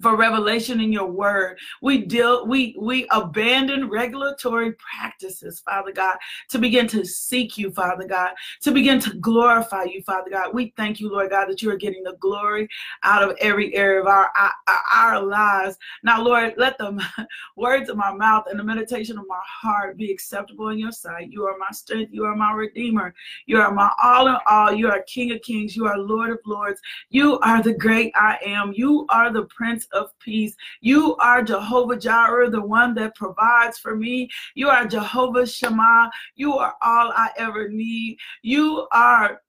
for 0.00 0.16
revelation 0.16 0.80
in 0.80 0.92
your 0.92 1.06
word. 1.06 1.58
We 1.80 2.04
deal, 2.04 2.46
we 2.46 2.76
we 2.78 3.06
abandon 3.10 3.88
regulatory 3.88 4.72
practices, 4.72 5.60
Father 5.60 5.92
God, 5.92 6.16
to 6.48 6.58
begin 6.58 6.88
to 6.88 7.04
seek 7.04 7.56
you, 7.56 7.70
Father 7.70 8.06
God, 8.06 8.32
to 8.62 8.72
begin 8.72 8.98
to 9.00 9.14
glorify 9.14 9.84
you, 9.84 10.02
Father 10.02 10.30
God. 10.30 10.52
We 10.52 10.72
thank 10.76 11.00
you, 11.00 11.10
Lord 11.10 11.30
God, 11.30 11.46
that 11.48 11.62
you 11.62 11.70
are 11.70 11.76
getting 11.76 12.02
the 12.02 12.16
glory 12.20 12.68
out 13.02 13.22
of 13.22 13.36
every 13.40 13.74
area 13.74 14.00
of 14.00 14.06
our 14.06 14.30
our, 14.36 14.52
our 14.92 15.22
lives. 15.22 15.78
Now, 16.02 16.22
Lord, 16.22 16.54
let 16.56 16.76
the 16.78 17.00
words 17.56 17.88
of 17.88 17.96
my 17.96 18.12
mouth 18.12 18.44
and 18.50 18.58
the 18.58 18.64
meditation 18.64 19.18
of 19.18 19.26
my 19.28 19.40
heart 19.44 19.96
be 19.96 20.10
acceptable 20.10 20.70
in 20.70 20.78
your 20.78 20.92
sight. 20.92 21.30
You 21.30 21.44
are 21.44 21.56
my 21.58 21.70
strength, 21.70 22.12
you 22.12 22.24
are 22.24 22.36
my 22.36 22.52
redeemer, 22.52 23.14
you 23.46 23.60
are 23.60 23.72
my 23.72 23.90
all 24.02 24.26
in 24.28 24.36
all, 24.46 24.72
you 24.72 24.88
are 24.88 25.02
King 25.02 25.32
of 25.32 25.42
Kings, 25.42 25.76
you 25.76 25.86
are 25.86 25.98
Lord 25.98 26.30
of 26.30 26.38
Lords, 26.46 26.80
you 27.10 27.38
are 27.40 27.62
the 27.62 27.74
great 27.74 28.12
I 28.16 28.38
am, 28.44 28.72
you 28.74 29.06
are 29.08 29.32
the 29.32 29.44
Prince 29.44 29.83
of 29.92 30.10
Peace. 30.18 30.54
You 30.80 31.16
are 31.16 31.42
Jehovah 31.42 31.96
Jireh, 31.96 32.50
the 32.50 32.60
one 32.60 32.94
that 32.94 33.14
provides 33.14 33.78
for 33.78 33.96
me. 33.96 34.28
You 34.54 34.68
are 34.68 34.86
Jehovah 34.86 35.46
Shammah. 35.46 36.10
You 36.34 36.54
are 36.54 36.74
all 36.82 37.12
I 37.14 37.30
ever 37.36 37.68
need. 37.68 38.18
You 38.42 38.86
are 38.92 39.40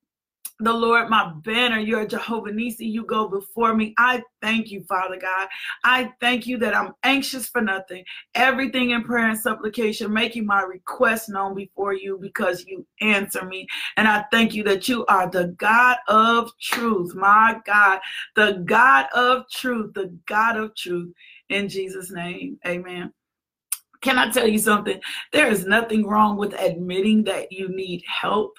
the 0.59 0.73
Lord, 0.73 1.09
my 1.09 1.33
banner. 1.43 1.79
You're 1.79 2.07
Jehovah 2.07 2.51
Nisi. 2.51 2.85
You 2.85 3.05
go 3.05 3.27
before 3.27 3.75
me. 3.75 3.93
I 3.97 4.23
thank 4.41 4.71
you, 4.71 4.83
Father 4.87 5.17
God. 5.17 5.47
I 5.83 6.13
thank 6.21 6.47
you 6.47 6.57
that 6.59 6.75
I'm 6.75 6.93
anxious 7.03 7.47
for 7.47 7.61
nothing. 7.61 8.05
Everything 8.35 8.91
in 8.91 9.03
prayer 9.03 9.29
and 9.29 9.39
supplication, 9.39 10.13
making 10.13 10.45
my 10.45 10.61
request 10.61 11.29
known 11.29 11.55
before 11.55 11.93
you 11.93 12.17
because 12.21 12.65
you 12.65 12.85
answer 13.01 13.45
me. 13.45 13.67
And 13.97 14.07
I 14.07 14.25
thank 14.31 14.53
you 14.53 14.63
that 14.63 14.87
you 14.87 15.05
are 15.07 15.29
the 15.29 15.49
God 15.57 15.97
of 16.07 16.51
truth. 16.61 17.13
My 17.15 17.59
God, 17.65 17.99
the 18.35 18.63
God 18.65 19.07
of 19.13 19.43
truth, 19.51 19.93
the 19.93 20.17
God 20.25 20.57
of 20.57 20.75
truth. 20.75 21.13
In 21.49 21.67
Jesus' 21.67 22.11
name, 22.11 22.57
amen. 22.65 23.11
Can 24.05 24.19
I 24.19 24.29
tell 24.29 24.47
you 24.47 24.59
something? 24.59 25.01
There 25.31 25.49
is 25.49 25.65
nothing 25.65 26.05
wrong 26.05 26.37
with 26.37 26.53
admitting 26.59 27.23
that 27.23 27.51
you 27.51 27.69
need 27.69 28.03
help. 28.05 28.55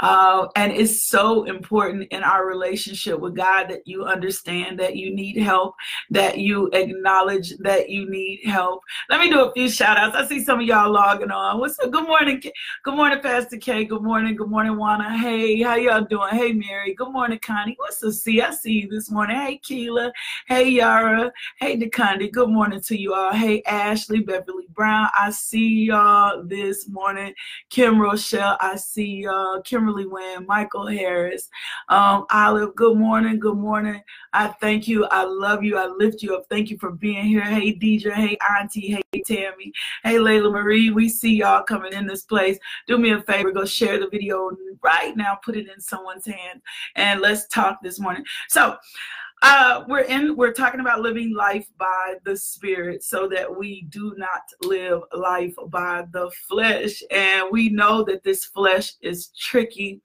Uh, 0.00 0.48
and 0.56 0.72
it's 0.72 1.02
so 1.04 1.44
important 1.44 2.08
in 2.10 2.24
our 2.24 2.44
relationship 2.44 3.20
with 3.20 3.36
God 3.36 3.68
that 3.68 3.86
you 3.86 4.06
understand 4.06 4.76
that 4.80 4.96
you 4.96 5.14
need 5.14 5.36
help, 5.36 5.76
that 6.10 6.38
you 6.38 6.68
acknowledge 6.72 7.56
that 7.58 7.90
you 7.90 8.10
need 8.10 8.40
help. 8.44 8.82
Let 9.08 9.20
me 9.20 9.30
do 9.30 9.44
a 9.44 9.52
few 9.52 9.70
shout 9.70 9.98
outs. 9.98 10.16
I 10.16 10.26
see 10.26 10.42
some 10.42 10.58
of 10.58 10.66
y'all 10.66 10.90
logging 10.90 11.30
on. 11.30 11.60
What's 11.60 11.78
up? 11.78 11.92
Good 11.92 12.08
morning. 12.08 12.42
Good 12.82 12.94
morning, 12.96 13.20
Pastor 13.20 13.56
K. 13.56 13.84
Good 13.84 14.02
morning. 14.02 14.34
Good 14.34 14.50
morning, 14.50 14.76
Juana. 14.76 15.16
Hey, 15.16 15.62
how 15.62 15.76
y'all 15.76 16.02
doing? 16.02 16.30
Hey, 16.30 16.52
Mary. 16.52 16.94
Good 16.94 17.12
morning, 17.12 17.38
Connie. 17.40 17.76
What's 17.78 18.02
up? 18.02 18.14
See, 18.14 18.42
I 18.42 18.50
see 18.50 18.72
you 18.72 18.88
this 18.88 19.12
morning. 19.12 19.36
Hey, 19.36 19.58
Keela. 19.58 20.12
Hey, 20.48 20.68
Yara. 20.70 21.32
Hey, 21.60 21.78
Decondi. 21.78 22.32
Good 22.32 22.48
morning 22.48 22.80
to 22.80 22.98
you 22.98 23.14
all. 23.14 23.32
Hey, 23.32 23.62
Ashley, 23.62 24.18
Beverly 24.18 24.66
Brown. 24.74 24.87
Brown, 24.88 25.10
I 25.14 25.28
see 25.32 25.84
y'all 25.84 26.42
this 26.44 26.88
morning. 26.88 27.34
Kim 27.68 28.00
Rochelle, 28.00 28.56
I 28.58 28.76
see 28.76 29.24
y'all. 29.24 29.60
Kimberly 29.60 30.06
Wynn, 30.06 30.46
Michael 30.46 30.86
Harris, 30.86 31.50
um, 31.90 32.24
Olive, 32.30 32.74
good 32.74 32.96
morning, 32.96 33.38
good 33.38 33.58
morning. 33.58 34.02
I 34.32 34.48
thank 34.62 34.88
you. 34.88 35.04
I 35.04 35.24
love 35.24 35.62
you. 35.62 35.76
I 35.76 35.88
lift 35.88 36.22
you 36.22 36.34
up. 36.34 36.46
Thank 36.48 36.70
you 36.70 36.78
for 36.78 36.90
being 36.90 37.26
here. 37.26 37.42
Hey, 37.42 37.74
Deidre. 37.74 38.14
Hey, 38.14 38.38
Auntie. 38.50 38.98
Hey, 39.12 39.22
Tammy. 39.26 39.74
Hey, 40.04 40.14
Layla 40.14 40.50
Marie. 40.50 40.88
We 40.88 41.10
see 41.10 41.34
y'all 41.34 41.64
coming 41.64 41.92
in 41.92 42.06
this 42.06 42.22
place. 42.22 42.58
Do 42.86 42.96
me 42.96 43.10
a 43.10 43.20
favor. 43.20 43.52
Go 43.52 43.66
share 43.66 44.00
the 44.00 44.08
video 44.08 44.50
right 44.82 45.14
now. 45.18 45.38
Put 45.44 45.58
it 45.58 45.68
in 45.68 45.82
someone's 45.82 46.24
hand. 46.24 46.62
And 46.96 47.20
let's 47.20 47.46
talk 47.48 47.82
this 47.82 48.00
morning. 48.00 48.24
So, 48.48 48.78
uh, 49.42 49.84
we're 49.88 50.00
in 50.00 50.36
we're 50.36 50.52
talking 50.52 50.80
about 50.80 51.00
living 51.00 51.34
life 51.34 51.68
by 51.78 52.14
the 52.24 52.36
spirit 52.36 53.04
so 53.04 53.28
that 53.28 53.56
we 53.56 53.82
do 53.88 54.14
not 54.16 54.42
live 54.62 55.02
life 55.12 55.54
by 55.68 56.04
the 56.12 56.30
flesh. 56.48 57.02
And 57.10 57.46
we 57.50 57.68
know 57.68 58.02
that 58.04 58.24
this 58.24 58.44
flesh 58.44 58.94
is 59.00 59.28
tricky. 59.38 60.00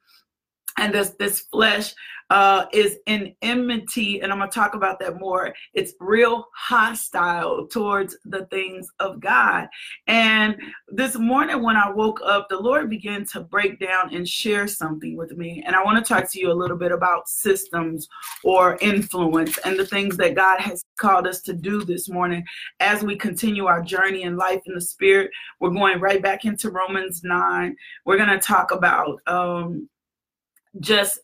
And 0.78 0.94
this 0.94 1.12
this 1.12 1.40
flesh 1.40 1.94
uh, 2.34 2.66
is 2.74 2.98
in 3.06 3.36
enmity, 3.44 4.22
and 4.22 4.32
I'm 4.32 4.40
gonna 4.40 4.50
talk 4.50 4.74
about 4.74 5.00
that 5.02 5.20
more. 5.20 5.54
It's 5.76 5.94
real 6.00 6.48
hostile 6.56 7.68
towards 7.68 8.18
the 8.26 8.48
things 8.48 8.88
of 9.00 9.20
God. 9.20 9.68
And 10.08 10.60
this 10.88 11.16
morning, 11.16 11.62
when 11.62 11.76
I 11.76 11.92
woke 11.92 12.22
up, 12.26 12.50
the 12.50 12.58
Lord 12.58 12.90
began 12.90 13.24
to 13.34 13.42
break 13.42 13.80
down 13.80 14.16
and 14.16 14.28
share 14.28 14.68
something 14.68 15.16
with 15.16 15.38
me. 15.38 15.64
And 15.64 15.76
I 15.76 15.84
want 15.84 16.04
to 16.04 16.14
talk 16.14 16.32
to 16.32 16.40
you 16.40 16.52
a 16.52 16.54
little 16.54 16.76
bit 16.76 16.92
about 16.92 17.30
systems 17.30 18.10
or 18.44 18.80
influence 18.82 19.60
and 19.60 19.78
the 19.78 19.86
things 19.86 20.18
that 20.18 20.34
God 20.34 20.60
has 20.60 20.84
called 21.00 21.28
us 21.28 21.40
to 21.44 21.54
do 21.54 21.84
this 21.84 22.10
morning 22.10 22.44
as 22.80 23.04
we 23.04 23.16
continue 23.16 23.68
our 23.68 23.84
journey 23.84 24.24
in 24.24 24.38
life 24.38 24.62
in 24.66 24.74
the 24.74 24.82
Spirit. 24.82 25.30
We're 25.60 25.70
going 25.70 26.00
right 26.00 26.22
back 26.22 26.46
into 26.46 26.72
Romans 26.72 27.24
9. 27.24 27.76
We're 28.06 28.18
gonna 28.18 28.40
talk 28.40 28.72
about 28.72 29.20
um, 29.28 29.88
just 30.80 31.20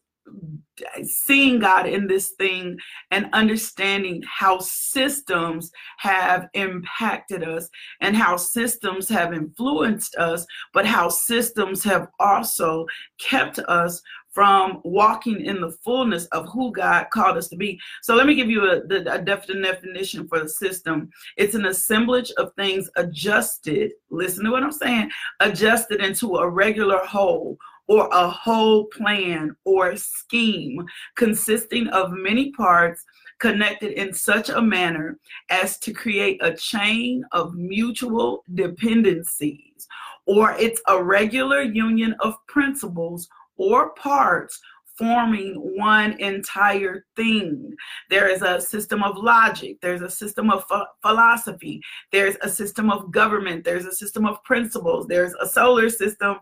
seeing 1.03 1.59
God 1.59 1.85
in 1.85 2.07
this 2.07 2.31
thing 2.37 2.77
and 3.11 3.29
understanding 3.33 4.23
how 4.27 4.59
systems 4.59 5.71
have 5.97 6.47
impacted 6.53 7.43
us 7.43 7.69
and 8.01 8.15
how 8.15 8.37
systems 8.37 9.09
have 9.09 9.33
influenced 9.33 10.15
us, 10.15 10.45
but 10.73 10.85
how 10.85 11.09
systems 11.09 11.83
have 11.83 12.07
also 12.19 12.85
kept 13.19 13.59
us 13.59 14.01
from 14.31 14.79
walking 14.83 15.43
in 15.43 15.59
the 15.59 15.71
fullness 15.83 16.25
of 16.27 16.47
who 16.53 16.71
God 16.71 17.07
called 17.11 17.35
us 17.35 17.47
to 17.49 17.55
be. 17.55 17.79
So 18.03 18.15
let 18.15 18.27
me 18.27 18.35
give 18.35 18.49
you 18.49 18.63
a, 18.63 18.81
a 19.11 19.19
definition 19.19 20.27
for 20.27 20.39
the 20.39 20.47
system. 20.47 21.09
It's 21.35 21.55
an 21.55 21.65
assemblage 21.65 22.31
of 22.37 22.53
things 22.53 22.89
adjusted, 22.95 23.91
listen 24.11 24.45
to 24.45 24.51
what 24.51 24.63
I'm 24.63 24.71
saying, 24.71 25.09
adjusted 25.39 26.01
into 26.01 26.37
a 26.37 26.49
regular 26.49 26.99
whole 27.05 27.57
or 27.89 28.07
a 28.11 28.29
whole 28.29 28.85
plan 28.85 29.53
or 29.65 29.95
scheme 29.97 30.85
consisting 31.17 31.87
of 31.87 32.11
many 32.11 32.51
parts 32.51 33.03
connected 33.39 33.99
in 33.99 34.13
such 34.13 34.49
a 34.49 34.61
manner 34.61 35.17
as 35.49 35.79
to 35.79 35.91
create 35.91 36.39
a 36.43 36.53
chain 36.53 37.25
of 37.31 37.55
mutual 37.55 38.43
dependencies, 38.53 39.87
or 40.27 40.51
it's 40.59 40.79
a 40.87 41.03
regular 41.03 41.63
union 41.63 42.15
of 42.19 42.35
principles 42.47 43.27
or 43.57 43.89
parts 43.95 44.61
forming 44.95 45.55
one 45.77 46.11
entire 46.19 47.05
thing. 47.15 47.73
There 48.09 48.27
is 48.27 48.41
a 48.41 48.59
system 48.59 49.01
of 49.01 49.17
logic, 49.17 49.77
there's 49.81 50.01
a 50.01 50.11
system 50.11 50.51
of 50.51 50.67
ph- 50.67 50.83
philosophy, 51.01 51.81
there's 52.11 52.35
a 52.41 52.49
system 52.49 52.91
of 52.91 53.09
government, 53.09 53.63
there's 53.63 53.85
a 53.85 53.95
system 53.95 54.25
of 54.25 54.43
principles, 54.43 55.07
there's 55.07 55.33
a 55.41 55.47
solar 55.47 55.89
system. 55.89 56.35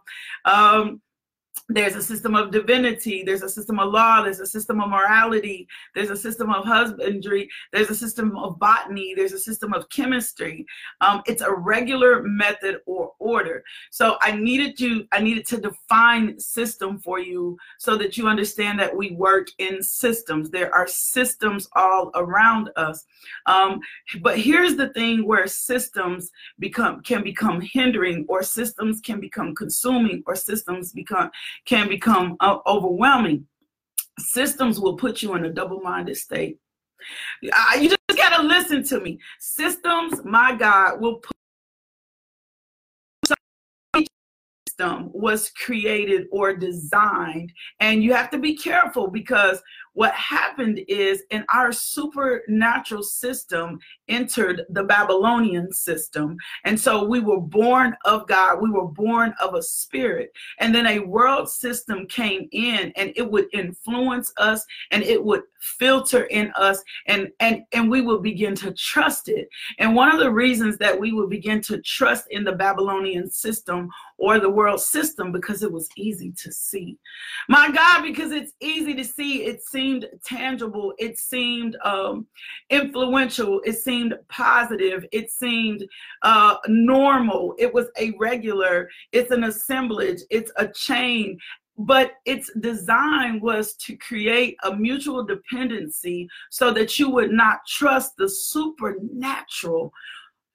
Um, 0.45 1.01
there's 1.69 1.95
a 1.95 2.01
system 2.01 2.35
of 2.35 2.51
divinity. 2.51 3.23
There's 3.23 3.43
a 3.43 3.49
system 3.49 3.79
of 3.79 3.91
law. 3.91 4.23
There's 4.23 4.39
a 4.39 4.47
system 4.47 4.79
of 4.81 4.89
morality. 4.89 5.67
There's 5.93 6.09
a 6.09 6.15
system 6.15 6.51
of 6.51 6.65
husbandry. 6.65 7.49
There's 7.73 7.89
a 7.89 7.95
system 7.95 8.37
of 8.37 8.57
botany. 8.57 9.13
There's 9.13 9.33
a 9.33 9.39
system 9.39 9.73
of 9.73 9.89
chemistry. 9.89 10.65
Um, 11.01 11.21
it's 11.25 11.41
a 11.41 11.53
regular 11.53 12.23
method 12.23 12.79
or 12.85 13.13
order. 13.19 13.63
So 13.89 14.17
i 14.21 14.31
needed 14.31 14.79
you 14.79 15.07
i 15.11 15.19
needed 15.19 15.45
to 15.47 15.57
define 15.57 16.39
system 16.39 16.99
for 16.99 17.19
you 17.19 17.57
so 17.77 17.97
that 17.97 18.17
you 18.17 18.27
understand 18.27 18.79
that 18.79 18.95
we 18.95 19.11
work 19.11 19.47
in 19.57 19.81
systems. 19.83 20.49
There 20.49 20.73
are 20.73 20.87
systems 20.87 21.67
all 21.73 22.11
around 22.15 22.69
us. 22.75 23.05
Um, 23.45 23.79
but 24.21 24.37
here's 24.39 24.75
the 24.75 24.89
thing 24.89 25.25
where 25.25 25.47
systems 25.47 26.31
become 26.59 27.01
can 27.01 27.23
become 27.23 27.59
hindering 27.61 28.25
or 28.27 28.43
systems 28.43 29.01
can 29.01 29.19
become 29.19 29.55
consuming 29.55 30.23
or 30.25 30.35
systems 30.35 30.91
become 30.91 31.29
can 31.65 31.87
become 31.87 32.37
uh, 32.39 32.57
overwhelming. 32.65 33.47
Systems 34.19 34.79
will 34.79 34.97
put 34.97 35.21
you 35.21 35.35
in 35.35 35.45
a 35.45 35.53
double 35.53 35.79
minded 35.81 36.17
state. 36.17 36.57
You 37.41 37.89
just 37.89 37.97
just 38.17 38.29
got 38.29 38.37
to 38.37 38.43
listen 38.43 38.83
to 38.85 38.99
me. 38.99 39.19
Systems, 39.39 40.23
my 40.23 40.55
God, 40.55 41.01
will 41.01 41.15
put 41.15 41.35
system 44.77 45.09
was 45.13 45.51
created 45.51 46.27
or 46.31 46.55
designed 46.55 47.51
and 47.79 48.03
you 48.03 48.13
have 48.13 48.29
to 48.31 48.37
be 48.37 48.55
careful 48.55 49.09
because 49.09 49.61
what 49.97 50.13
happened 50.13 50.79
is 50.87 51.23
in 51.31 51.43
our 51.51 51.71
supernatural 51.71 53.01
system 53.01 53.79
entered 54.07 54.61
the 54.69 54.83
Babylonian 54.83 55.73
system. 55.73 56.37
And 56.65 56.79
so 56.79 57.03
we 57.03 57.19
were 57.19 57.41
born 57.41 57.95
of 58.05 58.27
God, 58.27 58.61
we 58.61 58.69
were 58.69 58.87
born 58.87 59.33
of 59.41 59.55
a 59.55 59.63
spirit. 59.63 60.31
And 60.59 60.73
then 60.75 60.85
a 60.85 60.99
world 60.99 61.49
system 61.49 62.05
came 62.05 62.47
in 62.51 62.93
and 62.95 63.11
it 63.15 63.27
would 63.27 63.47
influence 63.53 64.31
us 64.37 64.63
and 64.91 65.01
it 65.01 65.23
would 65.23 65.41
filter 65.59 66.25
in 66.25 66.51
us 66.55 66.83
and 67.07 67.29
and 67.39 67.63
and 67.73 67.89
we 67.89 68.01
would 68.01 68.21
begin 68.21 68.53
to 68.53 68.71
trust 68.73 69.29
it. 69.29 69.49
And 69.79 69.95
one 69.95 70.11
of 70.11 70.19
the 70.19 70.31
reasons 70.31 70.77
that 70.77 70.99
we 70.99 71.11
would 71.11 71.31
begin 71.31 71.59
to 71.61 71.81
trust 71.81 72.25
in 72.29 72.43
the 72.43 72.51
Babylonian 72.51 73.31
system 73.31 73.89
or 74.17 74.39
the 74.39 74.49
world 74.49 74.81
system 74.81 75.31
because 75.31 75.63
it 75.63 75.71
was 75.71 75.89
easy 75.95 76.31
to 76.31 76.51
see. 76.51 76.97
My 77.47 77.69
God, 77.71 78.01
because 78.01 78.31
it's 78.31 78.53
easy 78.59 78.93
to 78.95 79.03
see, 79.03 79.43
it 79.43 79.63
seemed 79.63 80.07
tangible, 80.25 80.93
it 80.97 81.17
seemed 81.19 81.77
um, 81.83 82.27
influential, 82.69 83.61
it 83.65 83.77
seemed 83.77 84.15
positive, 84.29 85.05
it 85.11 85.31
seemed 85.31 85.85
uh, 86.23 86.57
normal, 86.67 87.55
it 87.57 87.73
was 87.73 87.87
a 87.97 88.13
regular, 88.19 88.89
it's 89.11 89.31
an 89.31 89.43
assemblage, 89.45 90.21
it's 90.29 90.51
a 90.57 90.67
chain. 90.67 91.37
But 91.79 92.13
its 92.25 92.51
design 92.59 93.39
was 93.39 93.75
to 93.75 93.95
create 93.97 94.57
a 94.63 94.75
mutual 94.75 95.23
dependency 95.23 96.27
so 96.49 96.71
that 96.73 96.97
you 96.97 97.11
would 97.11 97.29
not 97.29 97.59
trust 97.67 98.17
the 98.17 98.27
supernatural 98.27 99.93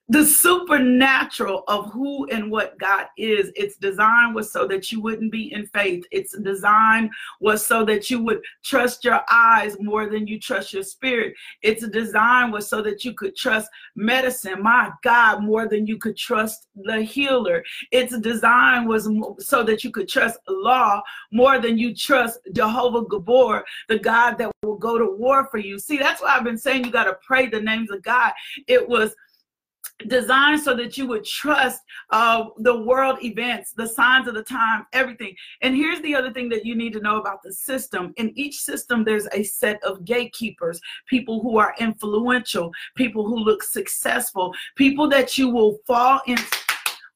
the 0.09 0.25
supernatural 0.25 1.63
of 1.67 1.91
who 1.91 2.27
and 2.27 2.51
what 2.51 2.77
God 2.77 3.07
is. 3.17 3.51
Its 3.55 3.77
design 3.77 4.33
was 4.33 4.51
so 4.51 4.67
that 4.67 4.91
you 4.91 5.01
wouldn't 5.01 5.31
be 5.31 5.53
in 5.53 5.65
faith. 5.67 6.05
Its 6.11 6.37
design 6.39 7.09
was 7.39 7.65
so 7.65 7.85
that 7.85 8.09
you 8.09 8.21
would 8.21 8.41
trust 8.63 9.05
your 9.05 9.21
eyes 9.31 9.77
more 9.79 10.09
than 10.09 10.27
you 10.27 10.39
trust 10.39 10.73
your 10.73 10.83
spirit. 10.83 11.33
Its 11.61 11.87
design 11.87 12.51
was 12.51 12.67
so 12.67 12.81
that 12.81 13.05
you 13.05 13.13
could 13.13 13.35
trust 13.35 13.69
medicine, 13.95 14.61
my 14.61 14.91
God, 15.03 15.41
more 15.41 15.69
than 15.69 15.87
you 15.87 15.97
could 15.97 16.17
trust 16.17 16.67
the 16.75 17.01
healer. 17.01 17.63
Its 17.91 18.17
design 18.19 18.87
was 18.87 19.09
so 19.39 19.63
that 19.63 19.85
you 19.85 19.91
could 19.91 20.09
trust 20.09 20.37
law 20.49 21.01
more 21.31 21.59
than 21.59 21.77
you 21.77 21.95
trust 21.95 22.39
Jehovah 22.51 23.05
Gibbor, 23.05 23.63
the 23.87 23.99
God 23.99 24.37
that 24.37 24.51
will 24.63 24.75
go 24.75 24.97
to 24.97 25.15
war 25.17 25.47
for 25.49 25.59
you. 25.59 25.79
See, 25.79 25.97
that's 25.97 26.21
why 26.21 26.35
I've 26.35 26.43
been 26.43 26.57
saying 26.57 26.83
you 26.83 26.91
got 26.91 27.05
to 27.05 27.17
pray 27.25 27.47
the 27.47 27.61
names 27.61 27.89
of 27.89 28.03
God. 28.03 28.33
It 28.67 28.87
was 28.87 29.15
designed 30.07 30.61
so 30.61 30.75
that 30.75 30.97
you 30.97 31.07
would 31.07 31.23
trust 31.23 31.81
uh, 32.09 32.45
the 32.59 32.81
world 32.81 33.23
events, 33.23 33.71
the 33.71 33.87
signs 33.87 34.27
of 34.27 34.33
the 34.33 34.43
time, 34.43 34.85
everything. 34.93 35.35
And 35.61 35.75
here's 35.75 36.01
the 36.01 36.15
other 36.15 36.31
thing 36.31 36.49
that 36.49 36.65
you 36.65 36.75
need 36.75 36.93
to 36.93 36.99
know 36.99 37.19
about 37.19 37.41
the 37.43 37.53
system. 37.53 38.13
In 38.17 38.31
each 38.35 38.59
system, 38.59 39.03
there's 39.03 39.27
a 39.33 39.43
set 39.43 39.81
of 39.83 40.03
gatekeepers, 40.05 40.79
people 41.07 41.41
who 41.41 41.57
are 41.57 41.75
influential, 41.79 42.71
people 42.95 43.25
who 43.25 43.37
look 43.37 43.63
successful, 43.63 44.53
people 44.75 45.07
that 45.09 45.37
you 45.37 45.49
will 45.49 45.77
fall 45.85 46.21
into 46.27 46.43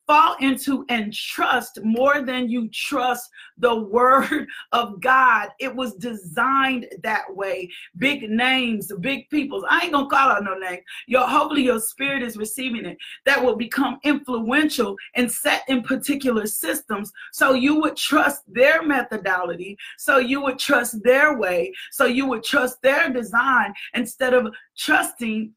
fall 0.07 0.35
into 0.39 0.85
and 0.89 1.13
trust 1.13 1.79
more 1.83 2.21
than 2.21 2.49
you 2.49 2.69
trust 2.69 3.29
the 3.57 3.75
word 3.75 4.47
of 4.71 4.99
God. 5.01 5.49
It 5.59 5.75
was 5.75 5.95
designed 5.95 6.87
that 7.03 7.23
way. 7.29 7.69
Big 7.97 8.29
names, 8.29 8.91
big 9.01 9.29
peoples. 9.29 9.65
I 9.69 9.81
ain't 9.83 9.93
gonna 9.93 10.07
call 10.07 10.29
out 10.29 10.43
no 10.43 10.57
name. 10.57 10.79
Your 11.07 11.27
hopefully 11.27 11.63
your 11.63 11.79
spirit 11.79 12.23
is 12.23 12.37
receiving 12.37 12.85
it. 12.85 12.97
That 13.25 13.43
will 13.43 13.55
become 13.55 13.99
influential 14.03 14.95
and 15.15 15.31
set 15.31 15.63
in 15.67 15.83
particular 15.83 16.47
systems. 16.47 17.11
So 17.33 17.53
you 17.53 17.79
would 17.81 17.97
trust 17.97 18.41
their 18.47 18.83
methodology. 18.83 19.77
So 19.97 20.17
you 20.17 20.41
would 20.41 20.57
trust 20.57 21.03
their 21.03 21.37
way. 21.37 21.73
So 21.91 22.05
you 22.05 22.27
would 22.27 22.43
trust 22.43 22.81
their 22.81 23.09
design 23.09 23.73
instead 23.93 24.33
of 24.33 24.53
trusting 24.77 25.51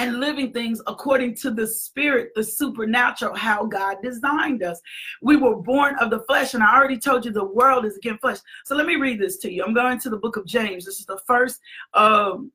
and 0.00 0.18
living 0.18 0.50
things 0.50 0.80
according 0.86 1.34
to 1.34 1.50
the 1.50 1.66
spirit, 1.66 2.30
the 2.34 2.42
supernatural, 2.42 3.36
how 3.36 3.66
God 3.66 3.98
designed 4.02 4.62
us. 4.62 4.80
We 5.20 5.36
were 5.36 5.56
born 5.56 5.94
of 5.96 6.08
the 6.08 6.20
flesh, 6.20 6.54
and 6.54 6.62
I 6.62 6.74
already 6.74 6.98
told 6.98 7.26
you 7.26 7.32
the 7.32 7.44
world 7.44 7.84
is 7.84 7.98
again 7.98 8.16
flesh. 8.18 8.38
So 8.64 8.74
let 8.74 8.86
me 8.86 8.96
read 8.96 9.20
this 9.20 9.36
to 9.38 9.52
you. 9.52 9.62
I'm 9.62 9.74
going 9.74 10.00
to 10.00 10.08
the 10.08 10.16
book 10.16 10.38
of 10.38 10.46
James. 10.46 10.86
This 10.86 11.00
is 11.00 11.06
the 11.06 11.20
first. 11.26 11.60
Um, 11.92 12.50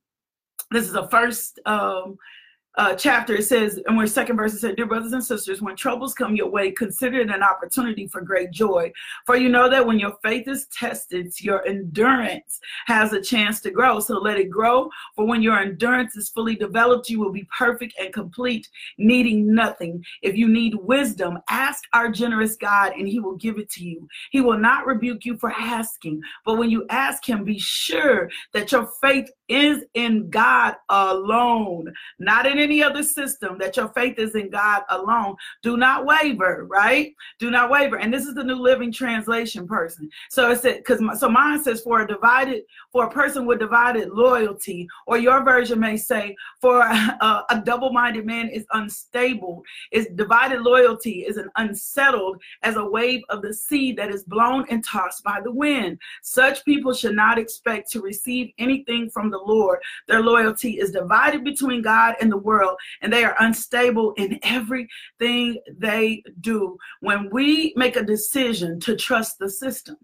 this 0.72 0.86
is 0.86 0.92
the 0.92 1.06
first 1.08 1.60
um, 1.66 2.18
uh, 2.76 2.94
chapter, 2.94 3.36
it 3.36 3.44
says, 3.44 3.80
and 3.86 3.96
where 3.96 4.06
second 4.06 4.36
verse 4.36 4.52
it 4.52 4.58
said, 4.58 4.76
Dear 4.76 4.86
brothers 4.86 5.12
and 5.12 5.24
sisters, 5.24 5.62
when 5.62 5.76
troubles 5.76 6.12
come 6.12 6.36
your 6.36 6.50
way, 6.50 6.70
consider 6.70 7.20
it 7.20 7.30
an 7.30 7.42
opportunity 7.42 8.06
for 8.06 8.20
great 8.20 8.50
joy. 8.50 8.92
For 9.24 9.36
you 9.36 9.48
know 9.48 9.70
that 9.70 9.86
when 9.86 9.98
your 9.98 10.16
faith 10.22 10.46
is 10.46 10.66
tested, 10.66 11.32
your 11.40 11.66
endurance 11.66 12.60
has 12.86 13.14
a 13.14 13.20
chance 13.20 13.60
to 13.62 13.70
grow. 13.70 13.98
So 14.00 14.18
let 14.18 14.38
it 14.38 14.50
grow. 14.50 14.90
For 15.14 15.26
when 15.26 15.40
your 15.40 15.58
endurance 15.58 16.16
is 16.16 16.28
fully 16.28 16.54
developed, 16.54 17.08
you 17.08 17.18
will 17.18 17.32
be 17.32 17.48
perfect 17.56 17.94
and 17.98 18.12
complete, 18.12 18.68
needing 18.98 19.54
nothing. 19.54 20.04
If 20.20 20.36
you 20.36 20.46
need 20.46 20.74
wisdom, 20.74 21.38
ask 21.48 21.82
our 21.94 22.10
generous 22.10 22.56
God, 22.56 22.92
and 22.92 23.08
he 23.08 23.20
will 23.20 23.36
give 23.36 23.58
it 23.58 23.70
to 23.70 23.84
you. 23.84 24.06
He 24.30 24.42
will 24.42 24.58
not 24.58 24.86
rebuke 24.86 25.24
you 25.24 25.38
for 25.38 25.50
asking, 25.50 26.20
but 26.44 26.58
when 26.58 26.68
you 26.68 26.84
ask 26.90 27.26
him, 27.26 27.42
be 27.42 27.58
sure 27.58 28.30
that 28.52 28.70
your 28.70 28.90
faith 29.00 29.30
is 29.48 29.84
in 29.94 30.28
God 30.28 30.74
alone, 30.88 31.92
not 32.18 32.46
in 32.46 32.58
any 32.66 32.82
other 32.82 33.02
system, 33.02 33.58
that 33.58 33.76
your 33.76 33.88
faith 33.98 34.18
is 34.18 34.34
in 34.34 34.50
God 34.50 34.82
alone. 34.90 35.36
Do 35.62 35.76
not 35.76 36.04
waver, 36.04 36.66
right? 36.68 37.14
Do 37.38 37.48
not 37.50 37.70
waver. 37.70 37.96
And 37.96 38.12
this 38.12 38.26
is 38.26 38.34
the 38.34 38.42
New 38.50 38.60
Living 38.70 38.92
Translation 38.92 39.66
person. 39.66 40.08
So 40.30 40.50
it 40.50 40.60
said, 40.60 40.78
because 40.78 41.00
so 41.20 41.28
mine 41.28 41.62
says 41.62 41.80
for 41.82 42.02
a 42.02 42.08
divided, 42.08 42.62
for 42.92 43.04
a 43.04 43.10
person 43.10 43.46
with 43.46 43.60
divided 43.60 44.10
loyalty, 44.10 44.88
or 45.06 45.16
your 45.16 45.44
version 45.44 45.78
may 45.78 45.96
say, 45.96 46.34
for 46.60 46.80
a, 46.80 47.44
a 47.54 47.62
double 47.64 47.92
minded 47.92 48.26
man 48.26 48.48
is 48.48 48.66
unstable. 48.72 49.62
Is 49.92 50.08
divided 50.16 50.60
loyalty 50.62 51.16
is 51.28 51.36
an 51.36 51.48
unsettled 51.56 52.36
as 52.62 52.76
a 52.76 52.84
wave 52.84 53.22
of 53.28 53.42
the 53.42 53.54
sea 53.54 53.92
that 53.92 54.10
is 54.10 54.24
blown 54.24 54.66
and 54.70 54.84
tossed 54.84 55.22
by 55.22 55.40
the 55.40 55.52
wind. 55.52 55.98
Such 56.22 56.64
people 56.64 56.92
should 56.94 57.14
not 57.14 57.38
expect 57.38 57.90
to 57.92 58.00
receive 58.00 58.50
anything 58.58 59.08
from 59.10 59.30
the 59.30 59.38
Lord. 59.38 59.78
Their 60.08 60.22
loyalty 60.22 60.72
is 60.82 60.90
divided 60.90 61.44
between 61.44 61.82
God 61.82 62.16
and 62.20 62.30
the 62.32 62.44
world, 62.56 62.78
and 63.02 63.12
they 63.12 63.24
are 63.24 63.36
unstable 63.40 64.12
in 64.14 64.38
everything 64.42 65.58
they 65.78 66.22
do. 66.40 66.76
When 67.00 67.28
we 67.30 67.72
make 67.76 67.96
a 67.96 68.02
decision 68.02 68.80
to 68.80 68.96
trust 68.96 69.38
the 69.38 69.50
system, 69.50 69.96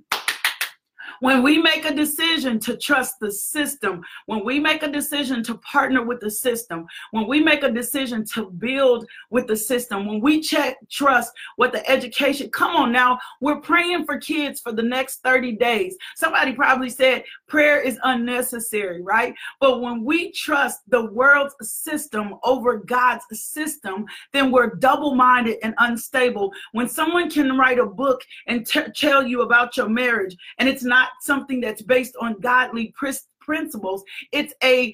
when 1.22 1.40
we 1.40 1.56
make 1.56 1.84
a 1.84 1.94
decision 1.94 2.58
to 2.58 2.76
trust 2.76 3.20
the 3.20 3.30
system, 3.30 4.02
when 4.26 4.44
we 4.44 4.58
make 4.58 4.82
a 4.82 4.90
decision 4.90 5.40
to 5.44 5.54
partner 5.58 6.02
with 6.02 6.18
the 6.18 6.28
system, 6.28 6.84
when 7.12 7.28
we 7.28 7.40
make 7.40 7.62
a 7.62 7.70
decision 7.70 8.24
to 8.24 8.50
build 8.50 9.06
with 9.30 9.46
the 9.46 9.56
system, 9.56 10.04
when 10.04 10.20
we 10.20 10.40
check 10.40 10.78
trust 10.90 11.32
what 11.54 11.70
the 11.70 11.88
education, 11.88 12.50
come 12.50 12.74
on 12.74 12.90
now, 12.90 13.20
we're 13.40 13.60
praying 13.60 14.04
for 14.04 14.18
kids 14.18 14.58
for 14.58 14.72
the 14.72 14.82
next 14.82 15.22
30 15.22 15.52
days. 15.52 15.96
Somebody 16.16 16.54
probably 16.54 16.90
said 16.90 17.22
prayer 17.46 17.80
is 17.80 18.00
unnecessary, 18.02 19.00
right? 19.00 19.32
But 19.60 19.80
when 19.80 20.02
we 20.02 20.32
trust 20.32 20.80
the 20.88 21.06
world's 21.12 21.54
system 21.60 22.34
over 22.42 22.78
God's 22.78 23.24
system, 23.30 24.06
then 24.32 24.50
we're 24.50 24.74
double 24.74 25.14
minded 25.14 25.58
and 25.62 25.74
unstable. 25.78 26.52
When 26.72 26.88
someone 26.88 27.30
can 27.30 27.56
write 27.56 27.78
a 27.78 27.86
book 27.86 28.22
and 28.48 28.66
t- 28.66 28.90
tell 28.96 29.24
you 29.24 29.42
about 29.42 29.76
your 29.76 29.88
marriage 29.88 30.36
and 30.58 30.68
it's 30.68 30.82
not 30.82 31.11
something 31.20 31.60
that's 31.60 31.82
based 31.82 32.16
on 32.20 32.40
godly 32.40 32.94
principles. 33.40 34.02
It's 34.32 34.54
a 34.62 34.92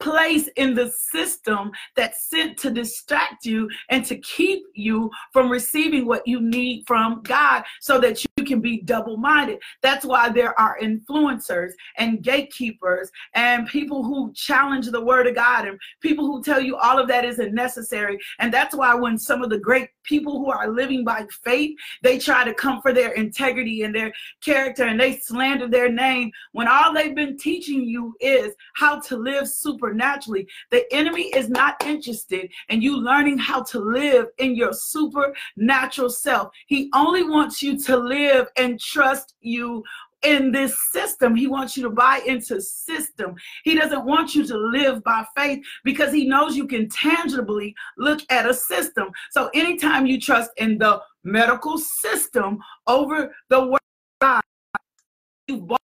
place 0.00 0.48
in 0.56 0.74
the 0.74 0.90
system 0.90 1.70
that's 1.94 2.28
sent 2.28 2.58
to 2.58 2.70
distract 2.70 3.44
you 3.44 3.68
and 3.90 4.04
to 4.06 4.16
keep 4.18 4.64
you 4.74 5.10
from 5.32 5.50
receiving 5.50 6.06
what 6.06 6.26
you 6.26 6.40
need 6.40 6.84
from 6.86 7.22
God 7.22 7.62
so 7.80 8.00
that 8.00 8.24
you 8.36 8.44
can 8.44 8.60
be 8.60 8.80
double 8.82 9.16
minded. 9.16 9.58
That's 9.82 10.04
why 10.04 10.30
there 10.30 10.58
are 10.58 10.78
influencers 10.80 11.72
and 11.98 12.22
gatekeepers 12.22 13.10
and 13.34 13.68
people 13.68 14.02
who 14.02 14.32
challenge 14.34 14.86
the 14.86 15.04
word 15.04 15.26
of 15.26 15.34
God 15.34 15.68
and 15.68 15.78
people 16.00 16.26
who 16.26 16.42
tell 16.42 16.60
you 16.60 16.76
all 16.76 16.98
of 16.98 17.08
that 17.08 17.24
isn't 17.24 17.54
necessary. 17.54 18.18
And 18.38 18.52
that's 18.52 18.74
why 18.74 18.94
when 18.94 19.18
some 19.18 19.42
of 19.42 19.50
the 19.50 19.58
great 19.58 19.88
people 20.02 20.38
who 20.38 20.50
are 20.50 20.68
living 20.68 21.04
by 21.04 21.26
faith, 21.44 21.76
they 22.02 22.18
try 22.18 22.44
to 22.44 22.54
come 22.54 22.80
for 22.80 22.92
their 22.92 23.12
integrity 23.12 23.82
and 23.82 23.94
their 23.94 24.12
character 24.40 24.84
and 24.84 24.98
they 24.98 25.18
slander 25.18 25.68
their 25.68 25.90
name 25.90 26.30
when 26.52 26.68
all 26.68 26.92
they've 26.92 27.14
been 27.14 27.36
teaching 27.36 27.84
you 27.84 28.14
is 28.20 28.54
how 28.74 28.98
to 29.00 29.16
live 29.16 29.48
super 29.48 29.89
supernaturally. 29.90 30.46
The 30.70 30.84
enemy 30.92 31.24
is 31.34 31.48
not 31.48 31.82
interested 31.84 32.50
in 32.68 32.82
you 32.82 32.96
learning 32.96 33.38
how 33.38 33.62
to 33.64 33.80
live 33.80 34.26
in 34.38 34.54
your 34.54 34.72
supernatural 34.72 36.10
self. 36.10 36.52
He 36.66 36.90
only 36.94 37.24
wants 37.24 37.62
you 37.62 37.78
to 37.80 37.96
live 37.96 38.48
and 38.56 38.80
trust 38.80 39.34
you 39.40 39.82
in 40.22 40.52
this 40.52 40.76
system. 40.92 41.34
He 41.34 41.46
wants 41.46 41.76
you 41.76 41.82
to 41.84 41.90
buy 41.90 42.20
into 42.26 42.60
system. 42.60 43.34
He 43.64 43.74
doesn't 43.74 44.04
want 44.04 44.34
you 44.34 44.46
to 44.46 44.56
live 44.56 45.02
by 45.02 45.24
faith 45.36 45.64
because 45.82 46.12
he 46.12 46.26
knows 46.26 46.56
you 46.56 46.66
can 46.66 46.88
tangibly 46.88 47.74
look 47.96 48.20
at 48.28 48.48
a 48.48 48.52
system. 48.52 49.08
So 49.30 49.50
anytime 49.54 50.06
you 50.06 50.20
trust 50.20 50.50
in 50.58 50.78
the 50.78 51.00
medical 51.24 51.78
system 51.78 52.58
over 52.86 53.34
the 53.48 53.66
word 53.66 53.80
God, 54.20 54.42
you 55.48 55.56
bought 55.62 55.80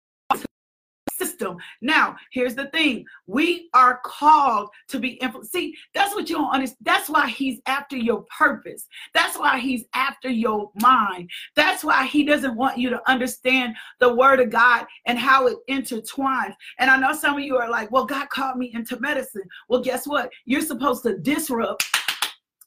system. 1.22 1.56
Now, 1.80 2.16
here's 2.30 2.54
the 2.54 2.66
thing: 2.66 3.04
we 3.26 3.68
are 3.74 4.00
called 4.04 4.68
to 4.88 4.98
be 4.98 5.10
influenced. 5.14 5.52
See, 5.52 5.74
that's 5.94 6.14
what 6.14 6.28
you 6.28 6.36
don't 6.36 6.52
understand. 6.52 6.78
That's 6.82 7.08
why 7.08 7.28
he's 7.28 7.60
after 7.66 7.96
your 7.96 8.24
purpose. 8.38 8.86
That's 9.14 9.38
why 9.38 9.58
he's 9.58 9.84
after 9.94 10.30
your 10.30 10.70
mind. 10.80 11.30
That's 11.54 11.84
why 11.84 12.06
he 12.06 12.24
doesn't 12.24 12.56
want 12.56 12.78
you 12.78 12.90
to 12.90 13.10
understand 13.10 13.74
the 14.00 14.14
word 14.14 14.40
of 14.40 14.50
God 14.50 14.86
and 15.06 15.18
how 15.18 15.46
it 15.46 15.58
intertwines. 15.68 16.54
And 16.78 16.90
I 16.90 16.96
know 16.96 17.12
some 17.12 17.34
of 17.34 17.40
you 17.40 17.56
are 17.56 17.70
like, 17.70 17.90
"Well, 17.90 18.06
God 18.06 18.28
called 18.28 18.58
me 18.58 18.72
into 18.74 18.98
medicine." 19.00 19.42
Well, 19.68 19.80
guess 19.80 20.06
what? 20.06 20.30
You're 20.44 20.60
supposed 20.62 21.02
to 21.04 21.18
disrupt 21.18 21.84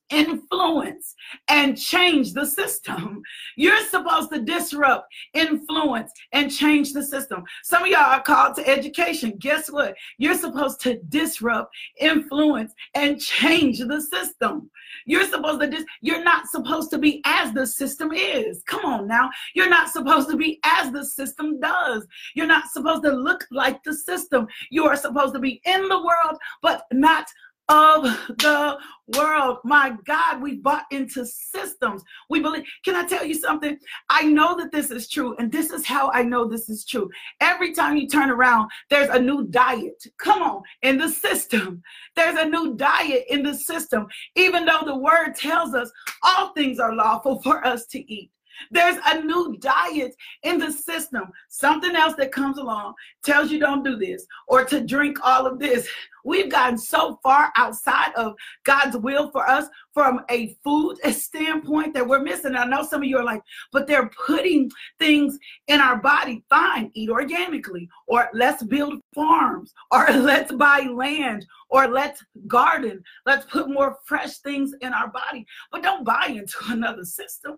influence 0.10 1.16
and 1.48 1.78
change 1.78 2.34
the 2.34 2.46
system. 2.46 3.22
You're 3.56 3.86
supposed 3.86 4.32
to 4.32 4.42
disrupt, 4.42 5.12
influence, 5.34 6.12
and 6.32 6.52
change 6.52 6.94
the 6.94 7.04
system. 7.04 7.44
Some 7.64 7.84
of 7.84 7.90
y'all 7.90 8.00
are 8.00 8.22
called 8.22 8.56
to 8.56 8.68
education. 8.68 9.36
Guess 9.40 9.72
what? 9.72 9.96
You're 10.18 10.38
supposed 10.38 10.82
to 10.82 11.00
disrupt, 11.10 11.74
influence, 12.00 12.74
and 12.94 13.20
change 13.20 13.80
the 13.80 14.02
system. 14.02 14.70
You're 15.06 15.28
supposed 15.28 15.62
to 15.62 15.68
dis- 15.68 15.86
you're 16.02 16.24
not 16.24 16.48
supposed 16.48 16.92
to 16.92 16.98
be 16.98 17.22
as 17.26 17.54
the 17.54 17.66
system 17.68 18.12
is. 18.14 18.64
Come 18.68 18.86
on 18.86 19.08
now. 19.08 19.30
You're 19.54 19.70
not 19.70 19.90
supposed 19.90 20.30
to 20.30 20.38
be 20.38 20.60
as 20.64 20.92
the 20.92 21.06
system 21.06 21.60
does. 21.60 22.06
You're 22.36 22.48
not 22.48 22.70
supposed 22.72 23.04
to 23.04 23.12
look 23.12 23.46
like 23.52 23.84
the 23.84 23.94
system. 23.94 24.48
You 24.70 24.86
are 24.86 24.96
supposed 24.96 25.34
to 25.34 25.40
be 25.40 25.62
in 25.66 25.88
the 25.88 25.98
world, 25.98 26.40
but 26.62 26.86
not 26.92 27.28
of 27.70 28.04
the 28.04 28.78
world. 29.18 29.58
My 29.64 29.96
God, 30.06 30.42
we 30.42 30.58
bought 30.58 30.86
into 30.92 31.26
systems. 31.26 32.04
We 32.30 32.40
believe. 32.40 32.64
Can 32.84 32.96
I 32.96 33.06
tell 33.06 33.26
you 33.26 33.34
something? 33.34 33.78
I 34.10 34.24
know 34.24 34.56
that 34.58 34.72
this 34.72 34.92
is 34.92 35.08
true, 35.08 35.36
and 35.38 35.52
this 35.52 35.72
is 35.72 35.86
how 35.86 36.12
I 36.12 36.24
know 36.24 36.48
this 36.48 36.70
is 36.70 36.86
true. 36.86 37.10
Every 37.42 37.74
time 37.74 37.98
you 37.98 38.08
turn 38.08 38.30
around, 38.30 38.70
there's 38.90 39.10
a 39.10 39.20
new 39.20 39.48
diet. 39.48 40.04
Come 40.18 40.42
on, 40.42 40.64
in 40.82 40.98
the 40.98 41.10
system. 41.10 41.82
There's 42.16 42.40
a 42.40 42.46
new 42.46 42.76
diet 42.76 43.26
in 43.30 43.44
the 43.44 43.54
system, 43.54 44.08
even 44.36 44.66
though 44.66 44.84
the 44.86 44.98
word 44.98 45.34
tells 45.36 45.74
us 45.74 45.92
all 46.24 46.54
things 46.54 46.80
are 46.80 46.94
lawful 46.94 47.42
for 47.44 47.66
us 47.66 47.86
to 47.88 48.12
eat. 48.12 48.32
There's 48.72 48.98
a 49.06 49.22
new 49.22 49.58
diet 49.60 50.16
in 50.44 50.60
the 50.60 50.72
system. 50.72 51.24
Something 51.50 51.96
else 51.96 52.16
that 52.16 52.32
comes 52.32 52.58
along 52.58 52.94
tells 53.24 53.52
you 53.52 53.60
don't 53.60 53.84
do 53.84 53.96
this 53.98 54.26
or 54.48 54.66
to 54.66 54.82
drink 54.82 55.18
all 55.24 55.46
of 55.46 55.60
this. 55.60 55.88
We've 56.26 56.50
gotten 56.50 56.78
so 56.78 57.20
far 57.22 57.54
outside 57.56 58.12
of 58.16 58.34
God's 58.64 58.98
will 58.98 59.30
for 59.30 59.48
us 59.48 59.68
from 59.94 60.22
a 60.32 60.58
food 60.64 60.98
standpoint 61.12 61.94
that 61.94 62.08
we're 62.08 62.24
missing. 62.24 62.56
I 62.56 62.66
know 62.66 62.84
some 62.84 63.04
of 63.04 63.08
you 63.08 63.20
are 63.20 63.24
like, 63.24 63.44
but 63.72 63.86
they're 63.86 64.10
putting 64.26 64.72
things 64.98 65.38
in 65.68 65.80
our 65.80 65.98
body. 65.98 66.44
Fine, 66.50 66.90
eat 66.96 67.10
organically, 67.10 67.88
or 68.08 68.28
let's 68.34 68.64
build 68.64 69.02
farms, 69.14 69.72
or 69.92 70.08
let's 70.12 70.52
buy 70.52 70.88
land, 70.92 71.46
or 71.70 71.88
let's 71.88 72.24
garden. 72.48 73.04
Let's 73.28 73.46
put 73.46 73.70
more 73.70 73.98
fresh 74.06 74.40
things 74.40 74.74
in 74.82 74.94
our 74.94 75.10
body. 75.10 75.46
But 75.72 75.84
don't 75.84 76.04
buy 76.04 76.26
into 76.30 76.58
another 76.70 77.06
system. 77.06 77.58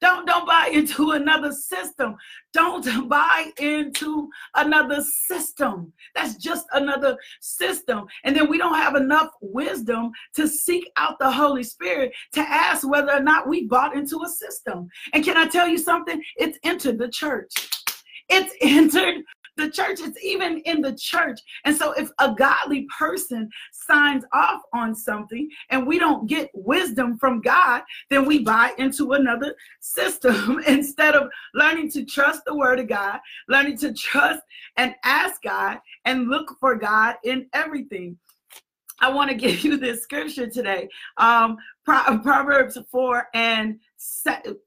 Don't 0.00 0.26
don't 0.26 0.46
buy 0.46 0.70
into 0.72 1.12
another 1.12 1.52
system. 1.52 2.16
Don't 2.52 3.08
buy 3.08 3.50
into 3.58 4.28
another 4.54 5.02
system. 5.02 5.92
That's 6.14 6.36
just 6.36 6.66
another 6.72 7.16
system. 7.40 8.06
And 8.24 8.36
then 8.36 8.48
we 8.48 8.58
don't 8.58 8.74
have 8.74 8.94
enough 8.94 9.30
wisdom 9.40 10.10
to 10.34 10.48
seek 10.48 10.90
out 10.96 11.18
the 11.18 11.30
Holy 11.30 11.62
Spirit 11.62 12.12
to 12.32 12.40
ask 12.40 12.88
whether 12.88 13.12
or 13.12 13.22
not 13.22 13.48
we 13.48 13.66
bought 13.66 13.96
into 13.96 14.22
a 14.24 14.28
system. 14.28 14.88
And 15.12 15.24
can 15.24 15.36
I 15.36 15.46
tell 15.46 15.68
you 15.68 15.78
something? 15.78 16.22
It's 16.36 16.58
entered 16.64 16.98
the 16.98 17.08
church. 17.08 17.52
It's 18.28 18.54
entered 18.60 19.22
the 19.56 19.70
church. 19.70 20.00
It's 20.00 20.22
even 20.22 20.58
in 20.60 20.80
the 20.80 20.94
church. 20.94 21.40
And 21.64 21.76
so 21.76 21.92
if 21.92 22.10
a 22.18 22.34
godly 22.34 22.86
person 22.96 23.50
signs 23.72 24.24
off 24.32 24.62
on 24.72 24.94
something 24.94 25.50
and 25.70 25.86
we 25.86 25.98
don't 25.98 26.26
get 26.26 26.50
wisdom 26.54 27.18
from 27.18 27.40
God, 27.40 27.82
then 28.10 28.24
we 28.24 28.40
buy 28.40 28.72
into 28.78 29.12
another 29.12 29.54
system 29.80 30.60
instead 30.66 31.14
of 31.14 31.28
learning 31.54 31.90
to 31.92 32.04
trust 32.04 32.42
the 32.46 32.54
word 32.54 32.78
of 32.78 32.88
God, 32.88 33.18
learning 33.48 33.78
to 33.78 33.92
trust 33.92 34.42
and 34.76 34.94
ask 35.04 35.42
God 35.42 35.78
and 36.04 36.28
look 36.28 36.56
for 36.60 36.76
God 36.76 37.16
in 37.24 37.46
everything. 37.52 38.18
I 39.00 39.10
want 39.10 39.30
to 39.30 39.36
give 39.46 39.64
you 39.64 39.76
this 39.76 40.02
scripture 40.02 40.48
today. 40.48 40.88
Um, 41.16 41.56
Proverbs 41.84 42.78
4 42.90 43.28
and 43.34 43.78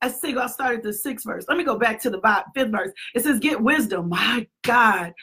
I 0.02 0.10
think 0.10 0.38
I 0.38 0.48
started 0.48 0.84
the 0.84 0.94
sixth 0.94 1.26
verse. 1.26 1.46
Let 1.48 1.58
me 1.58 1.64
go 1.64 1.78
back 1.78 2.02
to 2.02 2.10
the 2.10 2.20
fifth 2.56 2.72
verse. 2.72 2.92
It 3.14 3.24
says, 3.24 3.40
Get 3.40 3.62
wisdom. 3.62 4.10
My 4.10 4.48
God. 4.64 5.14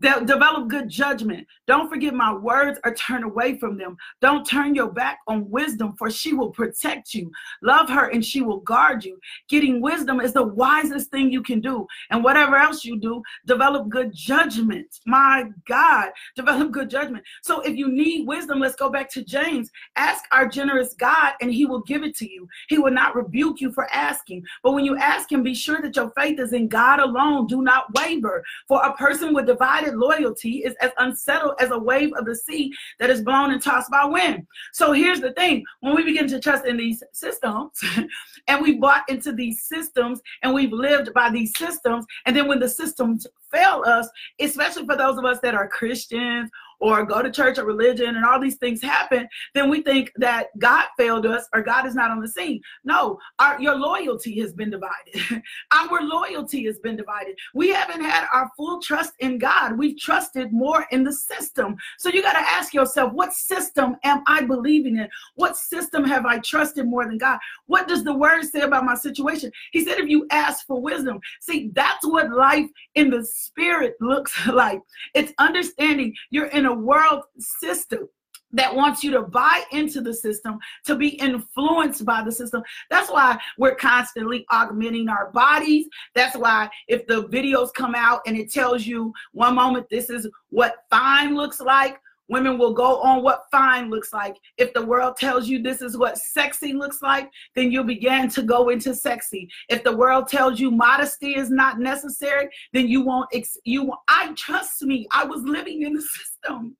De- 0.00 0.24
develop 0.24 0.68
good 0.68 0.88
judgment. 0.88 1.46
Don't 1.66 1.88
forget 1.88 2.12
my 2.12 2.32
words 2.32 2.78
or 2.84 2.94
turn 2.94 3.24
away 3.24 3.58
from 3.58 3.78
them. 3.78 3.96
Don't 4.20 4.44
turn 4.44 4.74
your 4.74 4.90
back 4.90 5.18
on 5.26 5.50
wisdom, 5.50 5.94
for 5.96 6.10
she 6.10 6.34
will 6.34 6.50
protect 6.50 7.14
you. 7.14 7.30
Love 7.62 7.88
her 7.88 8.10
and 8.10 8.24
she 8.24 8.42
will 8.42 8.60
guard 8.60 9.04
you. 9.04 9.18
Getting 9.48 9.80
wisdom 9.80 10.20
is 10.20 10.32
the 10.32 10.42
wisest 10.42 11.10
thing 11.10 11.30
you 11.30 11.42
can 11.42 11.60
do. 11.60 11.86
And 12.10 12.22
whatever 12.22 12.56
else 12.56 12.84
you 12.84 12.98
do, 12.98 13.22
develop 13.46 13.88
good 13.88 14.12
judgment. 14.14 14.86
My 15.06 15.44
God, 15.66 16.10
develop 16.34 16.72
good 16.72 16.90
judgment. 16.90 17.24
So 17.42 17.60
if 17.62 17.74
you 17.76 17.88
need 17.88 18.26
wisdom, 18.26 18.60
let's 18.60 18.76
go 18.76 18.90
back 18.90 19.10
to 19.12 19.24
James. 19.24 19.70
Ask 19.96 20.24
our 20.30 20.46
generous 20.46 20.94
God 20.94 21.34
and 21.40 21.52
he 21.52 21.64
will 21.64 21.82
give 21.82 22.02
it 22.02 22.14
to 22.16 22.30
you. 22.30 22.46
He 22.68 22.78
will 22.78 22.92
not 22.92 23.16
rebuke 23.16 23.60
you 23.60 23.65
for 23.72 23.92
asking. 23.92 24.44
But 24.62 24.72
when 24.72 24.84
you 24.84 24.96
ask 24.96 25.30
him, 25.30 25.42
be 25.42 25.54
sure 25.54 25.80
that 25.82 25.96
your 25.96 26.10
faith 26.10 26.38
is 26.38 26.52
in 26.52 26.68
God 26.68 27.00
alone. 27.00 27.46
Do 27.46 27.62
not 27.62 27.92
waver. 27.94 28.42
For 28.68 28.82
a 28.82 28.94
person 28.94 29.34
with 29.34 29.46
divided 29.46 29.94
loyalty 29.94 30.58
is 30.64 30.74
as 30.80 30.92
unsettled 30.98 31.54
as 31.60 31.70
a 31.70 31.78
wave 31.78 32.12
of 32.18 32.26
the 32.26 32.34
sea 32.34 32.72
that 32.98 33.10
is 33.10 33.22
blown 33.22 33.52
and 33.52 33.62
tossed 33.62 33.90
by 33.90 34.04
wind. 34.04 34.46
So 34.72 34.92
here's 34.92 35.20
the 35.20 35.32
thing 35.32 35.64
when 35.80 35.94
we 35.94 36.04
begin 36.04 36.28
to 36.28 36.40
trust 36.40 36.66
in 36.66 36.76
these 36.76 37.02
systems 37.12 37.70
and 38.48 38.62
we 38.62 38.78
bought 38.78 39.08
into 39.08 39.32
these 39.32 39.62
systems 39.62 40.20
and 40.42 40.52
we've 40.54 40.72
lived 40.72 41.12
by 41.14 41.30
these 41.30 41.56
systems, 41.56 42.04
and 42.24 42.36
then 42.36 42.48
when 42.48 42.58
the 42.58 42.68
systems 42.68 43.26
fail 43.52 43.82
us, 43.86 44.08
especially 44.40 44.84
for 44.86 44.96
those 44.96 45.18
of 45.18 45.24
us 45.24 45.38
that 45.42 45.54
are 45.54 45.68
Christians 45.68 46.50
or 46.80 47.04
go 47.04 47.22
to 47.22 47.30
church 47.30 47.58
or 47.58 47.64
religion 47.64 48.16
and 48.16 48.24
all 48.24 48.40
these 48.40 48.56
things 48.56 48.82
happen, 48.82 49.28
then 49.54 49.68
we 49.68 49.82
think 49.82 50.12
that 50.16 50.48
God 50.58 50.86
failed 50.96 51.26
us 51.26 51.48
or 51.54 51.62
God 51.62 51.86
is 51.86 51.94
not 51.94 52.10
on 52.10 52.20
the 52.20 52.28
scene. 52.28 52.60
No, 52.84 53.18
our 53.38 53.60
your 53.60 53.76
loyalty 53.76 54.38
has 54.40 54.52
been 54.52 54.70
divided. 54.70 55.42
our 55.72 56.02
loyalty 56.02 56.64
has 56.64 56.78
been 56.78 56.96
divided. 56.96 57.36
We 57.54 57.70
haven't 57.70 58.02
had 58.02 58.26
our 58.32 58.50
full 58.56 58.80
trust 58.80 59.12
in 59.20 59.38
God. 59.38 59.78
We've 59.78 59.98
trusted 59.98 60.52
more 60.52 60.86
in 60.90 61.04
the 61.04 61.12
system. 61.12 61.76
So 61.98 62.10
you 62.10 62.22
got 62.22 62.32
to 62.32 62.38
ask 62.38 62.74
yourself, 62.74 63.12
what 63.12 63.32
system 63.32 63.96
am 64.04 64.22
I 64.26 64.42
believing 64.42 64.96
in? 64.96 65.08
What 65.34 65.56
system 65.56 66.04
have 66.04 66.26
I 66.26 66.38
trusted 66.38 66.86
more 66.86 67.06
than 67.06 67.18
God? 67.18 67.38
What 67.66 67.88
does 67.88 68.04
the 68.04 68.14
word 68.14 68.44
say 68.44 68.60
about 68.60 68.84
my 68.84 68.94
situation? 68.94 69.50
He 69.72 69.84
said, 69.84 69.98
if 69.98 70.08
you 70.08 70.26
ask 70.30 70.66
for 70.66 70.80
wisdom, 70.80 71.20
see, 71.40 71.70
that's 71.74 72.06
what 72.06 72.30
life 72.30 72.68
in 72.94 73.10
the 73.10 73.24
spirit 73.24 73.94
looks 74.00 74.46
like. 74.46 74.80
It's 75.14 75.32
understanding 75.38 76.14
you're 76.30 76.46
in 76.46 76.65
a 76.66 76.74
world 76.74 77.24
system 77.38 78.08
that 78.52 78.74
wants 78.74 79.02
you 79.02 79.10
to 79.10 79.22
buy 79.22 79.62
into 79.72 80.00
the 80.00 80.14
system, 80.14 80.58
to 80.84 80.96
be 80.96 81.08
influenced 81.08 82.04
by 82.04 82.22
the 82.22 82.32
system. 82.32 82.62
That's 82.90 83.10
why 83.10 83.38
we're 83.58 83.74
constantly 83.74 84.46
augmenting 84.50 85.08
our 85.08 85.30
bodies. 85.32 85.86
That's 86.14 86.36
why 86.36 86.70
if 86.88 87.06
the 87.06 87.24
videos 87.24 87.72
come 87.74 87.94
out 87.94 88.20
and 88.26 88.36
it 88.36 88.52
tells 88.52 88.86
you 88.86 89.12
one 89.32 89.54
moment 89.54 89.88
this 89.90 90.10
is 90.10 90.28
what 90.50 90.84
fine 90.90 91.34
looks 91.34 91.60
like, 91.60 92.00
women 92.28 92.58
will 92.58 92.72
go 92.72 93.00
on 93.00 93.22
what 93.22 93.44
fine 93.50 93.90
looks 93.90 94.12
like. 94.12 94.36
If 94.58 94.72
the 94.74 94.84
world 94.84 95.16
tells 95.16 95.48
you 95.48 95.62
this 95.62 95.82
is 95.82 95.96
what 95.96 96.18
sexy 96.18 96.72
looks 96.72 97.02
like, 97.02 97.30
then 97.54 97.70
you 97.70 97.84
begin 97.84 98.28
to 98.30 98.42
go 98.42 98.68
into 98.68 98.94
sexy. 98.94 99.48
If 99.68 99.84
the 99.84 99.96
world 99.96 100.28
tells 100.28 100.58
you 100.60 100.70
modesty 100.70 101.36
is 101.36 101.50
not 101.50 101.78
necessary, 101.78 102.48
then 102.72 102.88
you 102.88 103.02
won't. 103.02 103.28
Ex- 103.32 103.58
you. 103.64 103.92
I 104.08 104.32
trust 104.34 104.82
me. 104.82 105.06
I 105.12 105.24
was 105.24 105.42
living 105.42 105.82
in 105.82 105.94
the 105.94 106.02
system. 106.42 106.76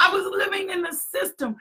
I 0.00 0.12
was 0.12 0.24
living 0.26 0.70
in 0.70 0.82
the 0.82 0.96
system 1.12 1.56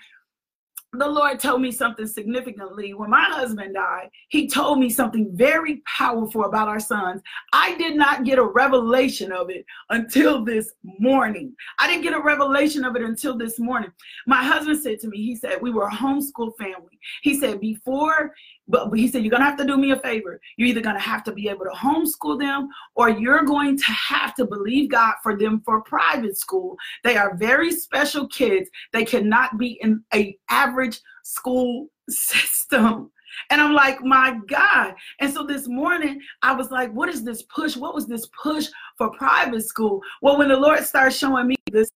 the 0.93 1.07
Lord 1.07 1.39
told 1.39 1.61
me 1.61 1.71
something 1.71 2.07
significantly. 2.07 2.93
When 2.93 3.09
my 3.09 3.23
husband 3.23 3.75
died, 3.75 4.09
he 4.29 4.47
told 4.47 4.79
me 4.79 4.89
something 4.89 5.29
very 5.33 5.81
powerful 5.85 6.45
about 6.45 6.69
our 6.69 6.79
sons. 6.79 7.21
I 7.51 7.75
did 7.77 7.95
not 7.97 8.23
get 8.23 8.39
a 8.39 8.43
revelation 8.43 9.31
of 9.31 9.49
it 9.49 9.65
until 9.89 10.45
this 10.45 10.71
morning. 10.83 11.53
I 11.79 11.87
didn't 11.87 12.03
get 12.03 12.13
a 12.13 12.21
revelation 12.21 12.85
of 12.85 12.95
it 12.95 13.01
until 13.01 13.37
this 13.37 13.59
morning. 13.59 13.91
My 14.27 14.43
husband 14.43 14.81
said 14.81 14.99
to 15.01 15.09
me, 15.09 15.17
he 15.17 15.35
said, 15.35 15.61
we 15.61 15.71
were 15.71 15.87
a 15.87 15.91
homeschool 15.91 16.57
family. 16.57 16.97
He 17.21 17.37
said, 17.37 17.59
before 17.59 18.33
but, 18.67 18.91
he 18.93 19.07
said, 19.07 19.23
You're 19.23 19.31
going 19.31 19.41
to 19.41 19.47
have 19.47 19.57
to 19.57 19.65
do 19.65 19.77
me 19.77 19.91
a 19.91 19.99
favor. 19.99 20.39
You're 20.57 20.69
either 20.69 20.81
going 20.81 20.95
to 20.95 21.01
have 21.01 21.23
to 21.25 21.31
be 21.31 21.49
able 21.49 21.65
to 21.65 21.71
homeschool 21.71 22.39
them 22.39 22.69
or 22.95 23.09
you're 23.09 23.43
going 23.43 23.77
to 23.77 23.91
have 23.91 24.35
to 24.35 24.45
believe 24.45 24.91
God 24.91 25.13
for 25.23 25.37
them 25.37 25.61
for 25.63 25.81
private 25.81 26.37
school. 26.37 26.77
They 27.03 27.17
are 27.17 27.37
very 27.37 27.71
special 27.71 28.27
kids. 28.27 28.69
They 28.93 29.05
cannot 29.05 29.57
be 29.57 29.79
in 29.81 30.03
a 30.13 30.37
average 30.49 30.99
school 31.23 31.87
system. 32.09 33.11
And 33.49 33.61
I'm 33.61 33.73
like, 33.73 34.03
my 34.03 34.39
God. 34.47 34.95
And 35.19 35.31
so 35.31 35.45
this 35.45 35.67
morning, 35.67 36.19
I 36.41 36.53
was 36.53 36.71
like, 36.71 36.91
what 36.91 37.09
is 37.09 37.23
this 37.23 37.43
push? 37.43 37.75
What 37.75 37.93
was 37.93 38.07
this 38.07 38.27
push 38.41 38.67
for 38.97 39.11
private 39.11 39.63
school? 39.63 40.01
Well, 40.21 40.37
when 40.37 40.49
the 40.49 40.57
Lord 40.57 40.83
starts 40.83 41.17
showing 41.17 41.47
me 41.47 41.55
this, 41.71 41.89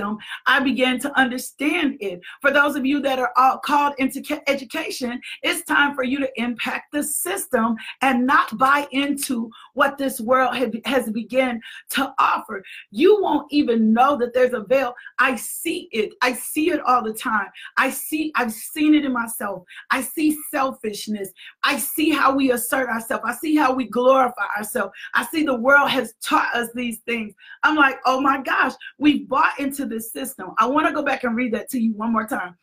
system, 0.00 0.18
I 0.46 0.60
began 0.60 0.98
to 1.00 1.18
understand 1.18 1.96
it. 2.00 2.20
For 2.40 2.50
those 2.50 2.76
of 2.76 2.86
you 2.86 3.00
that 3.00 3.18
are 3.18 3.32
all 3.36 3.58
called 3.58 3.94
into 3.98 4.22
education, 4.46 5.20
it's 5.42 5.64
time 5.64 5.94
for 5.94 6.04
you 6.04 6.18
to 6.20 6.30
impact 6.40 6.92
the 6.92 7.02
system 7.02 7.76
and 8.02 8.26
not 8.26 8.56
buy 8.58 8.86
into 8.92 9.50
what 9.74 9.98
this 9.98 10.20
world 10.20 10.56
has 10.84 11.10
begun 11.10 11.60
to 11.90 12.12
offer. 12.18 12.62
You 12.90 13.20
won't 13.20 13.52
even 13.52 13.92
know 13.92 14.16
that 14.18 14.32
there's 14.34 14.54
a 14.54 14.60
veil. 14.60 14.94
I 15.18 15.36
see 15.36 15.88
it. 15.92 16.12
I 16.22 16.32
see 16.32 16.70
it 16.70 16.80
all 16.80 17.02
the 17.02 17.12
time. 17.12 17.48
I 17.76 17.90
see, 17.90 18.32
I've 18.36 18.52
seen 18.52 18.94
it 18.94 19.04
in 19.04 19.12
myself. 19.12 19.64
I 19.90 20.02
see 20.02 20.36
selfishness. 20.50 21.30
I 21.62 21.78
see 21.78 22.10
how 22.10 22.34
we 22.34 22.52
assert 22.52 22.88
ourselves. 22.88 23.24
I 23.26 23.34
see 23.34 23.56
how 23.56 23.72
we 23.72 23.84
glorify 23.84 24.46
ourselves. 24.56 24.92
I 25.14 25.26
see 25.26 25.44
the 25.44 25.54
world 25.54 25.90
has 25.90 26.14
taught 26.22 26.54
us 26.54 26.68
these 26.74 26.98
things. 27.00 27.34
I'm 27.62 27.76
like, 27.76 27.98
oh 28.06 28.20
my 28.20 28.40
gosh, 28.42 28.72
we've 28.98 29.28
bought 29.28 29.58
into 29.58 29.89
this 29.90 30.12
system. 30.12 30.52
I 30.58 30.66
want 30.66 30.86
to 30.86 30.94
go 30.94 31.02
back 31.02 31.24
and 31.24 31.36
read 31.36 31.52
that 31.54 31.68
to 31.70 31.80
you 31.80 31.92
one 31.94 32.12
more 32.12 32.26
time. 32.26 32.56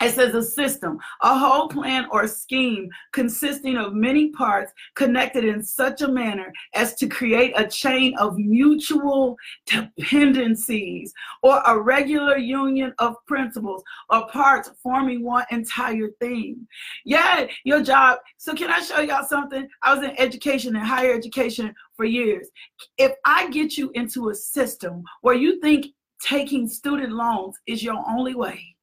It 0.00 0.14
says 0.14 0.34
a 0.34 0.42
system, 0.42 0.98
a 1.20 1.38
whole 1.38 1.68
plan 1.68 2.06
or 2.10 2.26
scheme 2.26 2.88
consisting 3.12 3.76
of 3.76 3.92
many 3.92 4.30
parts 4.30 4.72
connected 4.94 5.44
in 5.44 5.62
such 5.62 6.00
a 6.00 6.08
manner 6.08 6.50
as 6.74 6.94
to 6.96 7.06
create 7.06 7.52
a 7.54 7.68
chain 7.68 8.16
of 8.16 8.38
mutual 8.38 9.36
dependencies 9.66 11.12
or 11.42 11.60
a 11.66 11.78
regular 11.78 12.38
union 12.38 12.94
of 12.98 13.14
principles 13.26 13.82
or 14.08 14.26
parts 14.28 14.70
forming 14.82 15.22
one 15.22 15.44
entire 15.50 16.08
thing. 16.18 16.66
Yeah, 17.04 17.46
your 17.64 17.82
job. 17.82 18.20
So, 18.38 18.54
can 18.54 18.70
I 18.70 18.80
show 18.80 19.00
y'all 19.00 19.26
something? 19.26 19.68
I 19.82 19.94
was 19.94 20.02
in 20.02 20.18
education 20.18 20.76
and 20.76 20.86
higher 20.86 21.12
education 21.12 21.74
for 21.94 22.06
years. 22.06 22.48
If 22.96 23.12
I 23.26 23.50
get 23.50 23.76
you 23.76 23.90
into 23.92 24.30
a 24.30 24.34
system 24.34 25.02
where 25.20 25.34
you 25.34 25.60
think 25.60 25.88
taking 26.22 26.68
student 26.68 27.12
loans 27.12 27.56
is 27.66 27.82
your 27.82 28.02
only 28.08 28.34
way, 28.34 28.76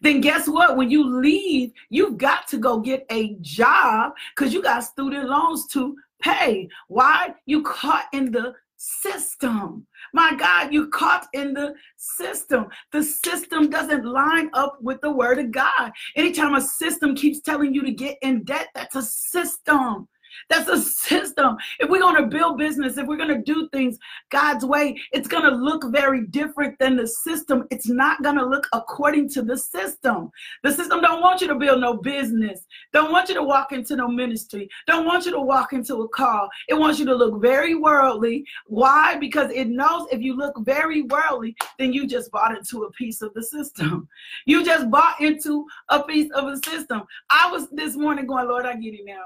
then 0.00 0.20
guess 0.20 0.48
what? 0.48 0.76
When 0.76 0.90
you 0.90 1.20
leave, 1.20 1.72
you've 1.90 2.18
got 2.18 2.46
to 2.48 2.58
go 2.58 2.80
get 2.80 3.04
a 3.10 3.36
job 3.40 4.12
because 4.34 4.52
you 4.52 4.62
got 4.62 4.84
student 4.84 5.28
loans 5.28 5.66
to 5.68 5.96
pay. 6.20 6.68
Why? 6.88 7.34
You 7.46 7.62
caught 7.62 8.06
in 8.12 8.30
the 8.30 8.54
system. 8.76 9.86
My 10.12 10.34
God, 10.34 10.72
you 10.72 10.88
caught 10.88 11.28
in 11.32 11.54
the 11.54 11.74
system. 11.96 12.66
The 12.90 13.02
system 13.02 13.70
doesn't 13.70 14.04
line 14.04 14.50
up 14.54 14.78
with 14.80 15.00
the 15.00 15.10
word 15.10 15.38
of 15.38 15.52
God. 15.52 15.92
Anytime 16.16 16.54
a 16.54 16.60
system 16.60 17.14
keeps 17.14 17.40
telling 17.40 17.72
you 17.74 17.82
to 17.82 17.92
get 17.92 18.18
in 18.22 18.42
debt, 18.44 18.68
that's 18.74 18.96
a 18.96 19.02
system. 19.02 20.08
That's 20.48 20.68
a 20.68 20.80
system. 20.80 21.56
If 21.80 21.88
we're 21.88 22.00
going 22.00 22.22
to 22.22 22.26
build 22.26 22.58
business, 22.58 22.96
if 22.96 23.06
we're 23.06 23.16
going 23.16 23.28
to 23.28 23.42
do 23.42 23.68
things 23.72 23.98
God's 24.30 24.64
way, 24.64 25.00
it's 25.12 25.28
going 25.28 25.44
to 25.44 25.56
look 25.56 25.84
very 25.90 26.26
different 26.26 26.78
than 26.78 26.96
the 26.96 27.06
system. 27.06 27.66
It's 27.70 27.88
not 27.88 28.22
going 28.22 28.36
to 28.36 28.44
look 28.44 28.66
according 28.72 29.30
to 29.30 29.42
the 29.42 29.56
system. 29.56 30.30
The 30.62 30.72
system 30.72 31.00
don't 31.00 31.20
want 31.20 31.40
you 31.40 31.48
to 31.48 31.54
build 31.54 31.80
no 31.80 31.94
business. 31.94 32.66
Don't 32.92 33.12
want 33.12 33.28
you 33.28 33.34
to 33.34 33.42
walk 33.42 33.72
into 33.72 33.96
no 33.96 34.08
ministry. 34.08 34.68
Don't 34.86 35.06
want 35.06 35.26
you 35.26 35.32
to 35.32 35.40
walk 35.40 35.72
into 35.72 36.02
a 36.02 36.08
call. 36.08 36.48
It 36.68 36.74
wants 36.74 36.98
you 36.98 37.06
to 37.06 37.14
look 37.14 37.40
very 37.40 37.74
worldly. 37.74 38.44
Why? 38.66 39.16
Because 39.16 39.50
it 39.50 39.68
knows 39.68 40.08
if 40.12 40.20
you 40.20 40.36
look 40.36 40.54
very 40.60 41.02
worldly, 41.02 41.56
then 41.78 41.92
you 41.92 42.06
just 42.06 42.30
bought 42.30 42.56
into 42.56 42.84
a 42.84 42.92
piece 42.92 43.22
of 43.22 43.34
the 43.34 43.42
system. 43.42 44.08
You 44.46 44.64
just 44.64 44.90
bought 44.90 45.20
into 45.20 45.66
a 45.88 46.02
piece 46.02 46.30
of 46.32 46.46
the 46.46 46.70
system. 46.70 47.02
I 47.30 47.50
was 47.50 47.68
this 47.70 47.96
morning 47.96 48.26
going, 48.26 48.48
Lord, 48.48 48.66
I 48.66 48.74
get 48.74 48.94
it 48.94 49.04
now. 49.04 49.24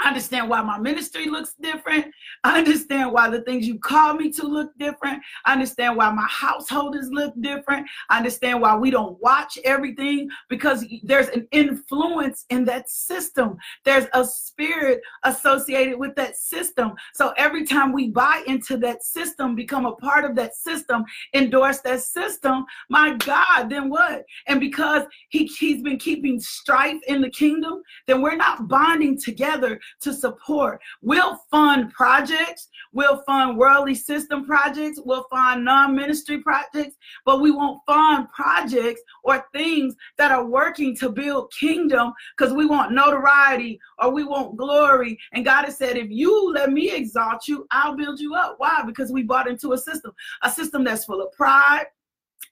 I 0.00 0.08
understand 0.08 0.48
why 0.48 0.62
my 0.62 0.78
ministry 0.78 1.26
looks 1.26 1.54
different. 1.60 2.06
I 2.42 2.58
understand 2.58 3.12
why 3.12 3.28
the 3.28 3.42
things 3.42 3.66
you 3.66 3.78
call 3.78 4.14
me 4.14 4.32
to 4.32 4.46
look 4.46 4.70
different. 4.78 5.22
I 5.44 5.52
understand 5.52 5.96
why 5.96 6.10
my 6.10 6.26
householders 6.28 7.10
look 7.10 7.34
different. 7.40 7.86
I 8.08 8.16
understand 8.16 8.62
why 8.62 8.76
we 8.76 8.90
don't 8.90 9.20
watch 9.20 9.58
everything 9.62 10.30
because 10.48 10.86
there's 11.02 11.28
an 11.28 11.46
influence 11.52 12.46
in 12.48 12.64
that 12.64 12.88
system. 12.88 13.58
There's 13.84 14.06
a 14.14 14.24
spirit 14.24 15.02
associated 15.24 15.98
with 15.98 16.14
that 16.16 16.36
system. 16.36 16.92
So 17.12 17.34
every 17.36 17.66
time 17.66 17.92
we 17.92 18.08
buy 18.08 18.42
into 18.46 18.78
that 18.78 19.04
system, 19.04 19.54
become 19.54 19.84
a 19.84 19.96
part 19.96 20.24
of 20.24 20.34
that 20.36 20.54
system, 20.54 21.04
endorse 21.34 21.80
that 21.80 22.00
system, 22.00 22.64
my 22.88 23.14
God, 23.16 23.68
then 23.68 23.90
what? 23.90 24.24
And 24.46 24.60
because 24.60 25.04
he, 25.28 25.44
he's 25.44 25.82
been 25.82 25.98
keeping 25.98 26.40
strife 26.40 27.00
in 27.06 27.20
the 27.20 27.30
kingdom, 27.30 27.82
then 28.06 28.22
we're 28.22 28.36
not 28.36 28.66
bonding 28.66 29.18
together 29.18 29.78
to 30.00 30.12
support. 30.12 30.80
We'll 31.02 31.36
fund 31.50 31.92
projects, 31.92 32.68
we'll 32.92 33.22
fund 33.22 33.56
worldly 33.56 33.94
system 33.94 34.44
projects, 34.44 35.00
we'll 35.04 35.26
fund 35.30 35.64
non 35.64 35.94
ministry 35.94 36.38
projects, 36.38 36.96
but 37.24 37.40
we 37.40 37.50
won't 37.50 37.80
fund 37.86 38.28
projects 38.30 39.02
or 39.24 39.44
things 39.52 39.94
that 40.18 40.32
are 40.32 40.44
working 40.44 40.96
to 40.96 41.10
build 41.10 41.52
kingdom 41.58 42.12
because 42.36 42.52
we 42.52 42.66
want 42.66 42.92
notoriety 42.92 43.78
or 43.98 44.12
we 44.12 44.24
want 44.24 44.56
glory. 44.56 45.18
And 45.32 45.44
God 45.44 45.64
has 45.64 45.76
said, 45.76 45.96
if 45.96 46.10
you 46.10 46.52
let 46.52 46.70
me 46.70 46.92
exalt 46.92 47.48
you, 47.48 47.66
I'll 47.70 47.96
build 47.96 48.20
you 48.20 48.34
up. 48.34 48.56
Why? 48.58 48.82
Because 48.86 49.12
we 49.12 49.22
bought 49.22 49.48
into 49.48 49.72
a 49.72 49.78
system, 49.78 50.12
a 50.42 50.50
system 50.50 50.84
that's 50.84 51.04
full 51.04 51.22
of 51.22 51.32
pride 51.32 51.86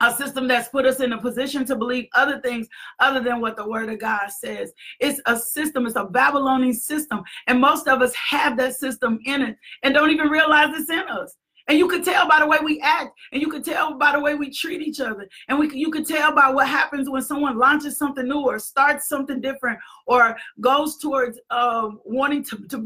a 0.00 0.12
system 0.12 0.46
that's 0.46 0.68
put 0.68 0.86
us 0.86 1.00
in 1.00 1.12
a 1.12 1.20
position 1.20 1.64
to 1.66 1.76
believe 1.76 2.06
other 2.14 2.40
things 2.40 2.68
other 3.00 3.20
than 3.20 3.40
what 3.40 3.56
the 3.56 3.68
word 3.68 3.88
of 3.88 3.98
God 3.98 4.28
says. 4.28 4.72
It's 5.00 5.20
a 5.26 5.36
system, 5.36 5.86
it's 5.86 5.96
a 5.96 6.04
Babylonian 6.04 6.74
system. 6.74 7.22
And 7.46 7.60
most 7.60 7.88
of 7.88 8.00
us 8.00 8.14
have 8.14 8.56
that 8.58 8.76
system 8.76 9.18
in 9.24 9.42
it 9.42 9.56
and 9.82 9.94
don't 9.94 10.10
even 10.10 10.28
realize 10.28 10.68
it's 10.78 10.90
in 10.90 11.00
us. 11.00 11.36
And 11.68 11.78
you 11.78 11.86
can 11.86 12.02
tell 12.02 12.26
by 12.26 12.40
the 12.40 12.46
way 12.46 12.56
we 12.64 12.80
act, 12.80 13.10
and 13.30 13.42
you 13.42 13.48
can 13.50 13.62
tell 13.62 13.98
by 13.98 14.12
the 14.12 14.20
way 14.20 14.34
we 14.34 14.50
treat 14.50 14.80
each 14.80 15.00
other, 15.00 15.28
and 15.48 15.58
we 15.58 15.70
you 15.74 15.90
can 15.90 16.02
tell 16.02 16.34
by 16.34 16.48
what 16.48 16.66
happens 16.66 17.10
when 17.10 17.20
someone 17.20 17.58
launches 17.58 17.98
something 17.98 18.26
new 18.26 18.40
or 18.40 18.58
starts 18.58 19.06
something 19.06 19.38
different 19.42 19.78
or 20.06 20.34
goes 20.60 20.96
towards 20.96 21.38
um, 21.50 22.00
wanting 22.04 22.42
to, 22.44 22.66
to 22.68 22.78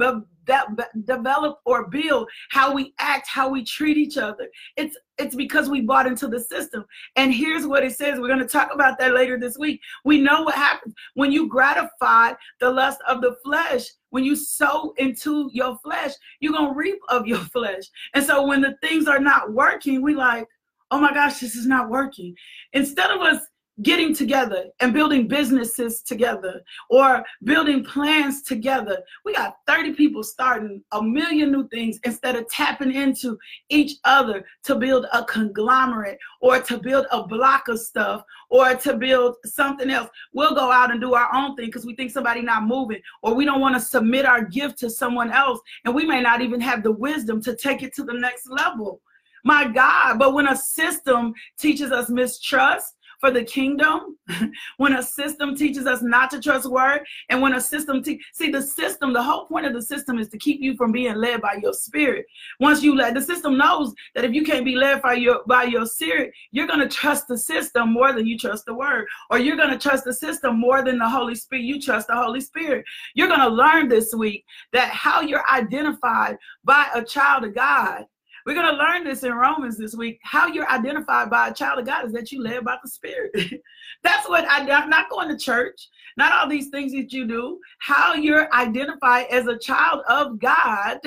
that 0.47 0.67
develop 1.05 1.59
or 1.65 1.89
build 1.89 2.29
how 2.51 2.73
we 2.73 2.95
act 2.99 3.29
how 3.29 3.49
we 3.49 3.65
treat 3.65 3.97
each 3.97 4.17
other. 4.17 4.49
It's 4.77 4.97
it's 5.19 5.35
because 5.35 5.69
we 5.69 5.83
bought 5.83 6.07
into 6.07 6.27
the 6.27 6.41
system. 6.41 6.85
And 7.17 7.33
here's 7.33 7.67
what 7.67 7.85
it 7.85 7.93
says. 7.93 8.19
We're 8.19 8.29
going 8.29 8.39
to 8.41 8.47
talk 8.47 8.71
about 8.73 8.99
that 8.99 9.15
later 9.15 9.39
this 9.39 9.59
week. 9.59 9.81
We 10.05 10.21
know 10.21 10.43
what 10.43 10.55
happens. 10.55 10.95
When 11.15 11.31
you 11.31 11.49
gratify 11.49 12.33
the 12.61 12.71
lust 12.71 12.99
of 13.09 13.21
the 13.21 13.37
flesh 13.45 13.89
when 14.11 14.25
you 14.25 14.37
sow 14.37 14.93
into 14.99 15.49
your 15.55 15.79
flesh 15.83 16.13
you're 16.41 16.53
going 16.53 16.69
to 16.69 16.79
reap 16.79 16.99
of 17.09 17.27
your 17.27 17.39
flesh. 17.53 17.85
And 18.15 18.25
so 18.25 18.47
when 18.47 18.61
the 18.61 18.77
things 18.83 19.09
are 19.09 19.21
not 19.21 19.53
working 19.53 20.03
we 20.03 20.15
like 20.15 20.47
oh 20.91 21.01
my 21.01 21.13
gosh 21.13 21.41
this 21.41 21.57
is 21.57 21.67
not 21.67 21.89
working. 21.89 22.35
Instead 22.73 23.11
of 23.11 23.21
us 23.21 23.43
getting 23.81 24.15
together 24.15 24.67
and 24.81 24.93
building 24.93 25.27
businesses 25.27 26.03
together 26.03 26.63
or 26.91 27.25
building 27.45 27.83
plans 27.83 28.43
together. 28.43 28.99
We 29.25 29.33
got 29.33 29.57
30 29.67 29.95
people 29.95 30.23
starting 30.23 30.83
a 30.93 31.03
million 31.03 31.51
new 31.51 31.67
things 31.69 31.99
instead 32.05 32.37
of 32.37 32.49
tapping 32.49 32.93
into 32.93 33.39
each 33.71 33.99
other 34.05 34.45
to 34.65 34.75
build 34.75 35.07
a 35.13 35.25
conglomerate 35.25 36.19
or 36.41 36.61
to 36.61 36.79
build 36.79 37.07
a 37.11 37.27
block 37.27 37.69
of 37.69 37.81
stuff 37.81 38.23
or 38.51 38.75
to 38.75 38.97
build 38.97 39.37
something 39.47 39.89
else. 39.89 40.11
We'll 40.35 40.55
go 40.55 40.71
out 40.71 40.91
and 40.91 41.01
do 41.01 41.15
our 41.15 41.35
own 41.35 41.57
thing 41.57 41.67
because 41.67 41.87
we 41.87 41.97
think 41.97 42.11
somebody 42.11 42.43
not 42.43 42.65
moving 42.65 43.01
or 43.23 43.35
we 43.35 43.47
don't 43.47 43.61
want 43.61 43.75
to 43.75 43.81
submit 43.81 44.27
our 44.27 44.45
gift 44.45 44.79
to 44.81 44.91
someone 44.91 45.33
else 45.33 45.61
and 45.87 45.95
we 45.95 46.05
may 46.05 46.21
not 46.21 46.43
even 46.43 46.61
have 46.61 46.83
the 46.83 46.93
wisdom 46.93 47.43
to 47.43 47.57
take 47.57 47.83
it 47.83 47.95
to 47.95 48.05
the 48.05 48.13
next 48.13 48.51
level. 48.51 49.01
My 49.45 49.67
God, 49.67 50.19
but 50.19 50.35
when 50.35 50.47
a 50.47 50.57
system 50.57 51.33
teaches 51.59 51.91
us 51.91 52.09
mistrust, 52.09 52.95
for 53.23 53.31
the 53.31 53.45
kingdom, 53.45 54.19
when 54.79 54.95
a 54.95 55.03
system 55.03 55.55
teaches 55.55 55.87
us 55.87 56.03
not 56.03 56.29
to 56.29 56.41
trust 56.41 56.69
word, 56.69 57.03
and 57.31 57.41
when 57.41 57.55
a 57.55 57.61
system 57.61 58.03
te- 58.03 58.21
see 58.33 58.51
the 58.51 58.61
system, 58.61 59.13
the 59.13 59.23
whole 59.23 59.47
point 59.47 59.65
of 59.65 59.73
the 59.73 59.81
system 59.81 60.19
is 60.19 60.29
to 60.31 60.39
keep 60.39 60.61
you 60.61 60.77
from 60.77 60.91
being 60.91 61.15
led 61.15 61.41
by 61.41 61.57
your 61.63 61.73
spirit. 61.73 62.27
Once 62.59 62.83
you 62.83 62.97
let 62.97 63.15
the 63.15 63.23
system 63.23 63.57
knows 63.57 63.95
that 64.17 64.25
if 64.25 64.35
you 64.35 64.43
can't 64.43 64.65
be 64.65 64.75
led 64.75 65.01
by 65.03 65.13
your 65.15 65.43
by 65.47 65.63
your 65.63 65.87
spirit, 65.87 66.33
you're 66.51 66.67
gonna 66.67 66.89
trust 66.89 67.29
the 67.29 67.39
system 67.39 67.93
more 67.93 68.13
than 68.13 68.27
you 68.27 68.37
trust 68.37 68.67
the 68.67 68.75
word, 68.75 69.07
or 69.31 69.39
you're 69.39 69.57
gonna 69.57 69.79
trust 69.79 70.05
the 70.05 70.13
system 70.13 70.59
more 70.59 70.83
than 70.83 70.99
the 70.99 71.09
Holy 71.09 71.37
Spirit. 71.37 71.63
You 71.63 71.81
trust 71.81 72.09
the 72.09 72.17
Holy 72.17 72.41
Spirit. 72.41 72.85
You're 73.15 73.29
gonna 73.29 73.49
learn 73.49 73.89
this 73.89 74.13
week 74.13 74.45
that 74.73 74.91
how 74.91 75.21
you're 75.21 75.49
identified 75.49 76.39
by 76.65 76.89
a 76.93 77.05
child 77.05 77.45
of 77.45 77.55
God 77.55 78.05
We're 78.45 78.55
going 78.55 78.67
to 78.67 78.83
learn 78.83 79.05
this 79.05 79.23
in 79.23 79.33
Romans 79.33 79.79
this 79.79 79.95
week. 79.95 80.19
How 80.23 80.49
you're 80.49 80.71
identified 80.71 81.31
by 81.31 81.49
a 81.49 81.55
child 81.55 81.79
of 81.79 81.87
God 81.87 82.07
is 82.07 82.13
that 82.13 82.33
you 82.33 82.43
led 82.43 82.65
by 82.65 82.77
the 82.83 82.89
Spirit. 82.91 83.33
That's 84.03 84.29
what 84.29 84.45
I, 84.49 84.69
I'm 84.71 84.91
not 84.91 85.11
going 85.11 85.29
to 85.29 85.37
church, 85.37 85.89
not 86.17 86.33
all 86.33 86.49
these 86.49 86.69
things 86.69 86.93
that 86.93 87.13
you 87.13 87.27
do. 87.27 87.59
How 87.81 88.15
you're 88.15 88.53
identified 88.53 89.27
as 89.31 89.47
a 89.47 89.59
child 89.59 90.03
of 90.09 90.39
God 90.39 90.99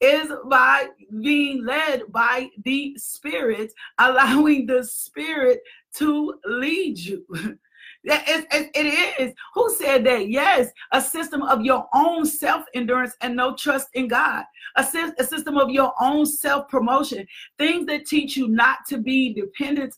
is 0.00 0.32
by 0.48 0.86
being 1.22 1.64
led 1.64 2.02
by 2.10 2.48
the 2.64 2.94
Spirit, 2.96 3.72
allowing 3.98 4.66
the 4.66 4.84
Spirit 4.84 5.60
to 5.94 6.34
lead 6.44 6.98
you. 6.98 7.24
It, 8.04 8.46
it, 8.50 8.70
it 8.74 9.20
is. 9.20 9.34
Who 9.54 9.74
said 9.74 10.04
that? 10.06 10.28
Yes, 10.28 10.70
a 10.92 11.00
system 11.00 11.42
of 11.42 11.62
your 11.62 11.86
own 11.94 12.24
self 12.24 12.64
endurance 12.74 13.14
and 13.20 13.36
no 13.36 13.54
trust 13.54 13.88
in 13.94 14.08
God. 14.08 14.44
A, 14.76 14.86
a 15.18 15.24
system 15.24 15.58
of 15.58 15.70
your 15.70 15.92
own 16.00 16.24
self 16.24 16.68
promotion. 16.68 17.26
Things 17.58 17.86
that 17.86 18.06
teach 18.06 18.36
you 18.36 18.48
not 18.48 18.78
to 18.88 18.98
be 18.98 19.34
dependent, 19.34 19.94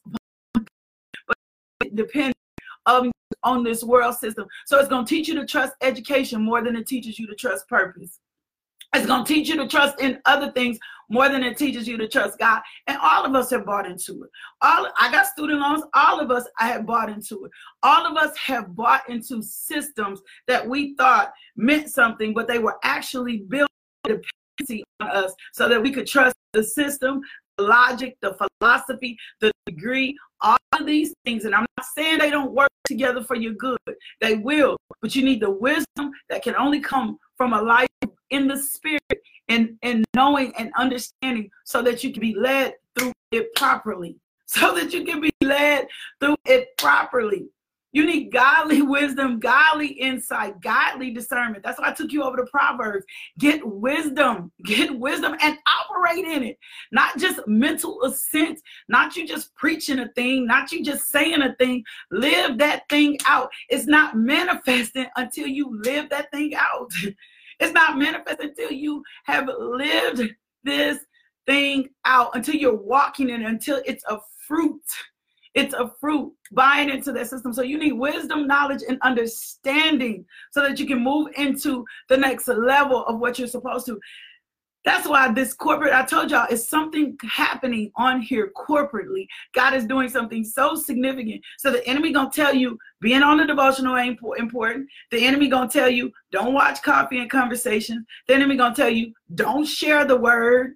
but 0.54 1.94
dependent 1.94 2.36
um, 2.86 3.12
on 3.44 3.62
this 3.62 3.84
world 3.84 4.16
system. 4.16 4.46
So 4.66 4.78
it's 4.78 4.88
going 4.88 5.04
to 5.04 5.08
teach 5.08 5.28
you 5.28 5.34
to 5.34 5.46
trust 5.46 5.74
education 5.80 6.42
more 6.42 6.62
than 6.62 6.76
it 6.76 6.86
teaches 6.86 7.18
you 7.18 7.26
to 7.28 7.34
trust 7.34 7.68
purpose. 7.68 8.18
It's 8.94 9.06
going 9.06 9.24
to 9.24 9.32
teach 9.32 9.48
you 9.48 9.56
to 9.56 9.66
trust 9.66 10.00
in 10.00 10.20
other 10.26 10.52
things 10.52 10.78
more 11.08 11.28
than 11.28 11.42
it 11.42 11.56
teaches 11.56 11.88
you 11.88 11.96
to 11.96 12.08
trust 12.08 12.38
God. 12.38 12.60
And 12.86 12.98
all 13.00 13.24
of 13.24 13.34
us 13.34 13.50
have 13.50 13.64
bought 13.64 13.86
into 13.86 14.22
it. 14.24 14.30
All 14.60 14.88
I 14.98 15.10
got 15.10 15.26
student 15.26 15.60
loans. 15.60 15.82
All 15.94 16.20
of 16.20 16.30
us 16.30 16.46
I 16.58 16.68
have 16.68 16.86
bought 16.86 17.08
into 17.08 17.44
it. 17.44 17.50
All 17.82 18.06
of 18.06 18.16
us 18.16 18.36
have 18.38 18.74
bought 18.74 19.08
into 19.08 19.42
systems 19.42 20.20
that 20.46 20.66
we 20.66 20.94
thought 20.96 21.32
meant 21.56 21.90
something, 21.90 22.34
but 22.34 22.48
they 22.48 22.58
were 22.58 22.76
actually 22.82 23.38
built 23.38 23.70
dependency 24.04 24.84
on 25.00 25.08
us 25.08 25.34
so 25.52 25.68
that 25.68 25.82
we 25.82 25.90
could 25.90 26.06
trust 26.06 26.34
the 26.52 26.62
system, 26.62 27.20
the 27.56 27.64
logic, 27.64 28.16
the 28.20 28.36
philosophy, 28.60 29.16
the 29.40 29.50
degree, 29.66 30.16
all 30.40 30.58
of 30.78 30.86
these 30.86 31.14
things. 31.24 31.44
And 31.44 31.54
I'm 31.54 31.66
not 31.78 31.86
saying 31.94 32.18
they 32.18 32.30
don't 32.30 32.52
work 32.52 32.70
together 32.86 33.22
for 33.22 33.36
your 33.36 33.54
good. 33.54 33.78
They 34.20 34.36
will, 34.36 34.76
but 35.00 35.14
you 35.14 35.24
need 35.24 35.40
the 35.40 35.50
wisdom 35.50 36.10
that 36.28 36.42
can 36.42 36.56
only 36.56 36.80
come 36.80 37.18
from 37.36 37.52
a 37.52 37.62
life 37.62 37.88
in 38.32 38.48
the 38.48 38.56
spirit 38.56 39.22
and, 39.48 39.76
and 39.82 40.04
knowing 40.14 40.52
and 40.58 40.72
understanding 40.76 41.50
so 41.64 41.82
that 41.82 42.02
you 42.02 42.12
can 42.12 42.20
be 42.20 42.34
led 42.34 42.74
through 42.98 43.12
it 43.30 43.54
properly. 43.54 44.16
So 44.52 44.74
that 44.74 44.92
you 44.92 45.06
can 45.06 45.22
be 45.22 45.30
led 45.40 45.86
through 46.20 46.36
it 46.44 46.76
properly. 46.76 47.48
You 47.92 48.06
need 48.06 48.32
godly 48.32 48.82
wisdom, 48.82 49.38
godly 49.38 49.88
insight, 49.88 50.60
godly 50.60 51.10
discernment. 51.10 51.62
That's 51.62 51.78
why 51.78 51.88
I 51.88 51.92
took 51.92 52.12
you 52.12 52.22
over 52.22 52.38
to 52.38 52.46
Proverbs. 52.50 53.04
Get 53.38 53.66
wisdom, 53.66 54.50
get 54.64 54.98
wisdom 54.98 55.36
and 55.40 55.58
operate 55.66 56.24
in 56.24 56.42
it. 56.42 56.58
Not 56.90 57.18
just 57.18 57.40
mental 57.46 58.02
assent, 58.02 58.60
not 58.88 59.16
you 59.16 59.26
just 59.26 59.54
preaching 59.54 60.00
a 60.00 60.08
thing, 60.12 60.46
not 60.46 60.72
you 60.72 60.82
just 60.82 61.08
saying 61.08 61.42
a 61.42 61.54
thing. 61.56 61.84
Live 62.10 62.58
that 62.58 62.88
thing 62.88 63.18
out. 63.26 63.50
It's 63.68 63.86
not 63.86 64.16
manifesting 64.16 65.06
until 65.16 65.46
you 65.46 65.80
live 65.82 66.08
that 66.10 66.30
thing 66.30 66.54
out. 66.54 66.90
It's 67.62 67.72
not 67.72 67.96
manifest 67.96 68.40
until 68.40 68.72
you 68.72 69.04
have 69.24 69.48
lived 69.56 70.22
this 70.64 70.98
thing 71.46 71.90
out, 72.04 72.34
until 72.34 72.56
you're 72.56 72.74
walking 72.74 73.30
in 73.30 73.46
until 73.46 73.80
it's 73.86 74.04
a 74.08 74.18
fruit. 74.46 74.82
It's 75.54 75.74
a 75.74 75.92
fruit 76.00 76.32
buying 76.52 76.88
into 76.88 77.12
that 77.12 77.28
system. 77.28 77.52
So 77.52 77.62
you 77.62 77.78
need 77.78 77.92
wisdom, 77.92 78.46
knowledge, 78.46 78.82
and 78.88 78.98
understanding 79.02 80.24
so 80.50 80.62
that 80.62 80.80
you 80.80 80.86
can 80.86 81.04
move 81.04 81.28
into 81.36 81.84
the 82.08 82.16
next 82.16 82.48
level 82.48 83.04
of 83.04 83.20
what 83.20 83.38
you're 83.38 83.48
supposed 83.48 83.86
to. 83.86 84.00
That's 84.84 85.08
why 85.08 85.32
this 85.32 85.54
corporate, 85.54 85.92
I 85.92 86.04
told 86.04 86.30
y'all, 86.30 86.48
is 86.50 86.68
something 86.68 87.16
happening 87.22 87.92
on 87.96 88.20
here 88.20 88.50
corporately. 88.56 89.26
God 89.52 89.74
is 89.74 89.86
doing 89.86 90.08
something 90.08 90.44
so 90.44 90.74
significant. 90.74 91.42
So 91.58 91.70
the 91.70 91.86
enemy 91.86 92.12
gonna 92.12 92.30
tell 92.30 92.54
you 92.54 92.78
being 93.00 93.22
on 93.22 93.36
the 93.36 93.46
devotional 93.46 93.96
ain't 93.96 94.18
important. 94.38 94.88
The 95.10 95.24
enemy 95.24 95.48
gonna 95.48 95.70
tell 95.70 95.88
you 95.88 96.12
don't 96.32 96.54
watch 96.54 96.82
coffee 96.82 97.20
and 97.20 97.30
conversations. 97.30 98.04
The 98.26 98.34
enemy 98.34 98.56
gonna 98.56 98.74
tell 98.74 98.90
you 98.90 99.12
don't 99.34 99.66
share 99.66 100.04
the 100.04 100.16
word. 100.16 100.74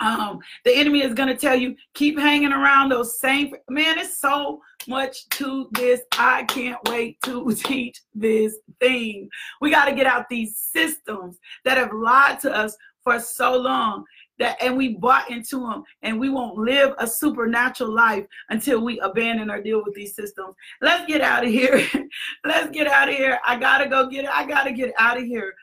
Um, 0.00 0.40
the 0.64 0.74
enemy 0.74 1.02
is 1.02 1.14
gonna 1.14 1.36
tell 1.36 1.56
you 1.56 1.74
keep 1.94 2.18
hanging 2.18 2.52
around 2.52 2.90
those 2.90 3.18
same 3.18 3.54
man. 3.68 3.98
It's 3.98 4.18
so 4.18 4.60
much 4.86 5.28
to 5.30 5.68
this. 5.72 6.00
I 6.12 6.44
can't 6.44 6.78
wait 6.88 7.20
to 7.22 7.52
teach 7.64 8.00
this 8.14 8.56
thing. 8.80 9.28
We 9.60 9.70
got 9.70 9.86
to 9.86 9.94
get 9.94 10.06
out 10.06 10.28
these 10.28 10.56
systems 10.56 11.38
that 11.64 11.78
have 11.78 11.92
lied 11.92 12.40
to 12.40 12.52
us 12.52 12.76
for 13.08 13.20
so 13.20 13.56
long 13.56 14.04
that 14.38 14.56
and 14.60 14.76
we 14.76 14.94
bought 14.96 15.30
into 15.30 15.60
them 15.60 15.82
and 16.02 16.18
we 16.18 16.28
won't 16.28 16.58
live 16.58 16.94
a 16.98 17.06
supernatural 17.06 17.92
life 17.92 18.24
until 18.50 18.80
we 18.80 19.00
abandon 19.00 19.50
or 19.50 19.60
deal 19.60 19.82
with 19.84 19.94
these 19.94 20.14
systems. 20.14 20.54
Let's 20.80 21.06
get 21.06 21.20
out 21.20 21.44
of 21.44 21.50
here. 21.50 21.84
Let's 22.44 22.70
get 22.70 22.86
out 22.86 23.08
of 23.08 23.14
here. 23.14 23.40
I 23.44 23.58
gotta 23.58 23.88
go 23.88 24.08
get 24.08 24.24
it. 24.24 24.30
I 24.30 24.46
gotta 24.46 24.72
get 24.72 24.92
out 24.98 25.18
of 25.18 25.24
here. 25.24 25.54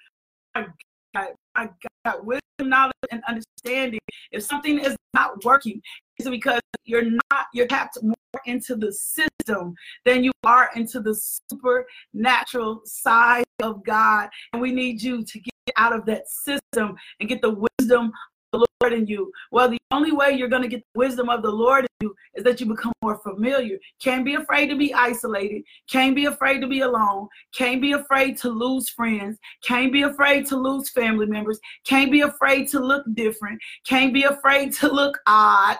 I 0.56 0.66
got, 1.14 1.30
I 1.56 1.70
got 2.04 2.26
wisdom 2.26 2.42
knowledge 2.60 2.94
and 3.12 3.22
understanding. 3.28 4.00
If 4.32 4.44
something 4.44 4.80
is 4.80 4.96
not 5.14 5.44
working 5.46 5.82
it's 6.18 6.30
because 6.30 6.62
you're 6.86 7.04
not 7.04 7.48
you're 7.54 7.68
tapped 7.68 8.02
more 8.02 8.16
into 8.46 8.76
the 8.76 8.92
system 8.92 9.76
than 10.06 10.24
you 10.24 10.32
are 10.44 10.70
into 10.76 11.00
the 11.00 11.16
supernatural 11.50 12.82
side 12.86 13.44
of 13.62 13.84
god. 13.84 14.30
And 14.54 14.62
we 14.62 14.72
need 14.72 15.02
you 15.02 15.24
to 15.24 15.40
get 15.40 15.55
out 15.78 15.94
of 15.94 16.06
that 16.06 16.28
system 16.28 16.96
and 17.20 17.30
get 17.30 17.42
the 17.42 17.66
wisdom 17.80 18.12
of 18.54 18.62
the 18.62 18.66
Lord 18.82 18.94
in 18.94 19.08
you. 19.08 19.32
Well, 19.52 19.70
the 19.70 19.80
only 19.92 20.12
way 20.12 20.32
you're 20.32 20.48
going 20.48 20.62
to 20.62 20.68
get 20.68 20.84
the 20.94 21.00
wisdom 21.00 21.30
of 21.30 21.42
the 21.42 21.52
Lord 21.52 21.86
in 21.86 22.08
you 22.08 22.16
is 22.36 22.44
that 22.44 22.60
you 22.60 22.68
become 22.68 22.94
more 23.02 23.20
familiar. 23.20 23.78
Can't 24.02 24.26
be 24.26 24.36
afraid 24.36 24.68
to 24.68 24.78
be 24.78 24.94
isolated. 24.94 25.64
Can't 25.90 26.16
be 26.16 26.26
afraid 26.26 26.62
to 26.62 26.68
be 26.68 26.82
alone. 26.82 27.28
Can't 27.54 27.82
be 27.82 27.94
afraid 27.94 28.38
to 28.40 28.50
lose 28.50 28.90
friends. 28.90 29.38
Can't 29.64 29.92
be 29.92 30.04
afraid 30.04 30.46
to 30.48 30.56
lose 30.56 30.90
family 30.90 31.26
members. 31.26 31.60
Can't 31.86 32.12
be 32.12 32.22
afraid 32.22 32.68
to 32.70 32.80
look 32.80 33.06
different. 33.14 33.60
Can't 33.86 34.14
be 34.14 34.24
afraid 34.24 34.74
to 34.74 34.88
look 34.92 35.18
odd. 35.28 35.78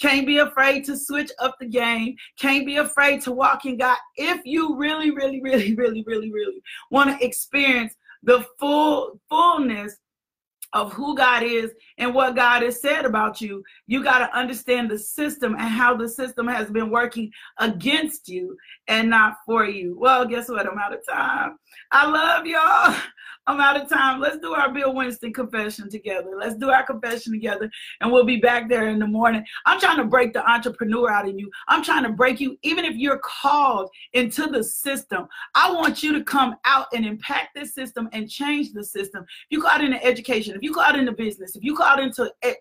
Can't 0.00 0.26
be 0.26 0.38
afraid 0.38 0.84
to 0.86 0.96
switch 0.96 1.30
up 1.38 1.56
the 1.60 1.66
game. 1.66 2.16
Can't 2.36 2.66
be 2.66 2.78
afraid 2.78 3.20
to 3.22 3.32
walk 3.32 3.64
in 3.64 3.76
God. 3.76 3.96
If 4.16 4.44
you 4.44 4.76
really, 4.76 5.12
really, 5.12 5.40
really, 5.40 5.76
really, 5.76 6.02
really, 6.04 6.32
really 6.32 6.60
want 6.90 7.16
to 7.16 7.24
experience 7.24 7.94
the 8.22 8.44
full 8.58 9.20
fullness 9.28 9.96
of 10.72 10.92
who 10.92 11.16
God 11.16 11.42
is 11.42 11.72
and 11.96 12.14
what 12.14 12.36
God 12.36 12.62
has 12.62 12.80
said 12.80 13.04
about 13.04 13.40
you, 13.40 13.62
you 13.86 14.02
got 14.02 14.18
to 14.18 14.36
understand 14.36 14.90
the 14.90 14.98
system 14.98 15.54
and 15.54 15.62
how 15.62 15.96
the 15.96 16.08
system 16.08 16.46
has 16.46 16.70
been 16.70 16.90
working 16.90 17.30
against 17.58 18.28
you 18.28 18.56
and 18.86 19.08
not 19.08 19.36
for 19.46 19.64
you. 19.64 19.96
Well, 19.98 20.26
guess 20.26 20.48
what? 20.48 20.70
I'm 20.70 20.78
out 20.78 20.92
of 20.92 21.00
time. 21.08 21.56
I 21.90 22.06
love 22.06 22.46
y'all. 22.46 22.94
I'm 23.46 23.60
out 23.60 23.80
of 23.80 23.88
time. 23.88 24.20
Let's 24.20 24.38
do 24.38 24.52
our 24.52 24.72
Bill 24.72 24.94
Winston 24.94 25.32
confession 25.32 25.88
together. 25.90 26.30
Let's 26.38 26.56
do 26.56 26.70
our 26.70 26.84
confession 26.84 27.32
together, 27.32 27.70
and 28.00 28.12
we'll 28.12 28.24
be 28.24 28.36
back 28.36 28.68
there 28.68 28.88
in 28.88 28.98
the 28.98 29.06
morning. 29.06 29.44
I'm 29.66 29.80
trying 29.80 29.96
to 29.98 30.04
break 30.04 30.32
the 30.32 30.48
entrepreneur 30.48 31.10
out 31.10 31.28
of 31.28 31.38
you. 31.38 31.50
I'm 31.66 31.82
trying 31.82 32.04
to 32.04 32.10
break 32.10 32.40
you, 32.40 32.58
even 32.62 32.84
if 32.84 32.96
you're 32.96 33.20
called 33.24 33.90
into 34.12 34.46
the 34.46 34.62
system. 34.62 35.26
I 35.54 35.72
want 35.72 36.02
you 36.02 36.12
to 36.12 36.24
come 36.24 36.56
out 36.64 36.86
and 36.94 37.04
impact 37.06 37.54
this 37.54 37.74
system 37.74 38.08
and 38.12 38.28
change 38.30 38.72
the 38.72 38.84
system. 38.84 39.24
If 39.24 39.46
you 39.50 39.62
called 39.62 39.82
into 39.82 40.02
education, 40.04 40.54
if 40.54 40.62
you 40.62 40.72
called 40.72 40.96
into 40.96 41.12
business, 41.12 41.56
if 41.56 41.64
you 41.64 41.74
called 41.74 42.00
into 42.00 42.32
eh, 42.42 42.54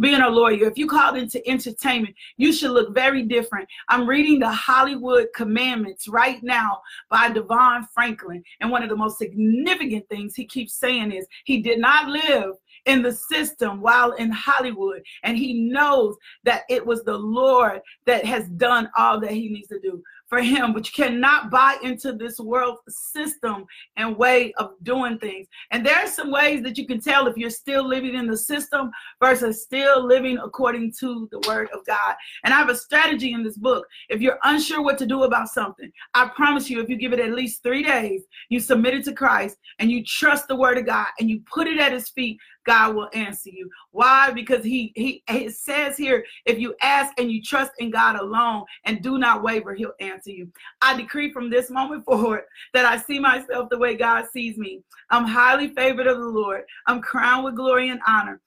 being 0.00 0.20
a 0.20 0.28
lawyer, 0.28 0.66
if 0.66 0.78
you 0.78 0.86
called 0.86 1.16
into 1.16 1.46
entertainment, 1.48 2.14
you 2.36 2.52
should 2.52 2.70
look 2.70 2.94
very 2.94 3.22
different. 3.22 3.68
I'm 3.88 4.08
reading 4.08 4.40
the 4.40 4.50
Hollywood 4.50 5.28
Commandments 5.34 6.08
right 6.08 6.42
now 6.42 6.80
by 7.10 7.30
Devon 7.30 7.86
Franklin, 7.92 8.42
and 8.60 8.70
one 8.70 8.82
of 8.82 8.88
the 8.88 8.96
most 8.96 9.18
significant 9.18 10.08
things 10.08 10.13
things 10.14 10.34
he 10.34 10.46
keeps 10.46 10.74
saying 10.74 11.12
is 11.12 11.26
he 11.44 11.60
did 11.60 11.78
not 11.78 12.08
live 12.08 12.52
in 12.86 13.02
the 13.02 13.12
system 13.12 13.80
while 13.80 14.12
in 14.12 14.30
Hollywood. 14.30 15.02
And 15.22 15.36
he 15.36 15.54
knows 15.54 16.16
that 16.44 16.62
it 16.68 16.84
was 16.84 17.02
the 17.02 17.16
Lord 17.16 17.80
that 18.06 18.24
has 18.24 18.48
done 18.50 18.90
all 18.96 19.20
that 19.20 19.32
he 19.32 19.48
needs 19.48 19.68
to 19.68 19.80
do 19.80 20.02
for 20.34 20.42
him, 20.42 20.72
but 20.72 20.84
you 20.84 21.04
cannot 21.04 21.48
buy 21.48 21.76
into 21.84 22.12
this 22.12 22.40
world 22.40 22.78
system 22.88 23.64
and 23.96 24.16
way 24.16 24.52
of 24.54 24.72
doing 24.82 25.16
things. 25.16 25.46
And 25.70 25.86
there 25.86 25.94
are 25.94 26.08
some 26.08 26.32
ways 26.32 26.60
that 26.64 26.76
you 26.76 26.88
can 26.88 27.00
tell 27.00 27.28
if 27.28 27.36
you're 27.36 27.50
still 27.50 27.86
living 27.86 28.16
in 28.16 28.26
the 28.26 28.36
system 28.36 28.90
versus 29.22 29.62
still 29.62 30.04
living 30.04 30.38
according 30.38 30.92
to 30.98 31.28
the 31.30 31.38
word 31.46 31.68
of 31.72 31.86
God. 31.86 32.16
And 32.42 32.52
I 32.52 32.56
have 32.56 32.68
a 32.68 32.74
strategy 32.74 33.32
in 33.32 33.44
this 33.44 33.56
book. 33.56 33.86
If 34.08 34.20
you're 34.20 34.40
unsure 34.42 34.82
what 34.82 34.98
to 34.98 35.06
do 35.06 35.22
about 35.22 35.50
something, 35.50 35.92
I 36.14 36.28
promise 36.34 36.68
you, 36.68 36.82
if 36.82 36.88
you 36.88 36.96
give 36.96 37.12
it 37.12 37.20
at 37.20 37.30
least 37.30 37.62
three 37.62 37.84
days, 37.84 38.24
you 38.48 38.58
submit 38.58 38.94
it 38.94 39.04
to 39.04 39.12
Christ 39.12 39.56
and 39.78 39.88
you 39.88 40.02
trust 40.02 40.48
the 40.48 40.56
word 40.56 40.78
of 40.78 40.86
God 40.86 41.06
and 41.20 41.30
you 41.30 41.42
put 41.46 41.68
it 41.68 41.78
at 41.78 41.92
his 41.92 42.08
feet, 42.08 42.40
God 42.64 42.94
will 42.94 43.08
answer 43.14 43.50
you. 43.50 43.68
Why? 43.90 44.30
Because 44.30 44.64
he 44.64 44.92
he 44.94 45.22
it 45.28 45.54
says 45.54 45.96
here, 45.96 46.24
if 46.46 46.58
you 46.58 46.74
ask 46.80 47.12
and 47.18 47.30
you 47.30 47.42
trust 47.42 47.72
in 47.78 47.90
God 47.90 48.16
alone 48.16 48.64
and 48.84 49.02
do 49.02 49.18
not 49.18 49.42
waver, 49.42 49.74
he'll 49.74 49.94
answer 50.00 50.30
you. 50.30 50.50
I 50.82 50.96
decree 50.96 51.32
from 51.32 51.50
this 51.50 51.70
moment 51.70 52.04
forward 52.06 52.42
that 52.72 52.84
I 52.84 52.98
see 52.98 53.18
myself 53.18 53.68
the 53.70 53.78
way 53.78 53.96
God 53.96 54.26
sees 54.32 54.56
me. 54.58 54.82
I'm 55.10 55.24
highly 55.24 55.68
favored 55.68 56.06
of 56.06 56.18
the 56.18 56.28
Lord. 56.28 56.62
I'm 56.86 57.00
crowned 57.00 57.44
with 57.44 57.56
glory 57.56 57.90
and 57.90 58.00
honor. 58.06 58.40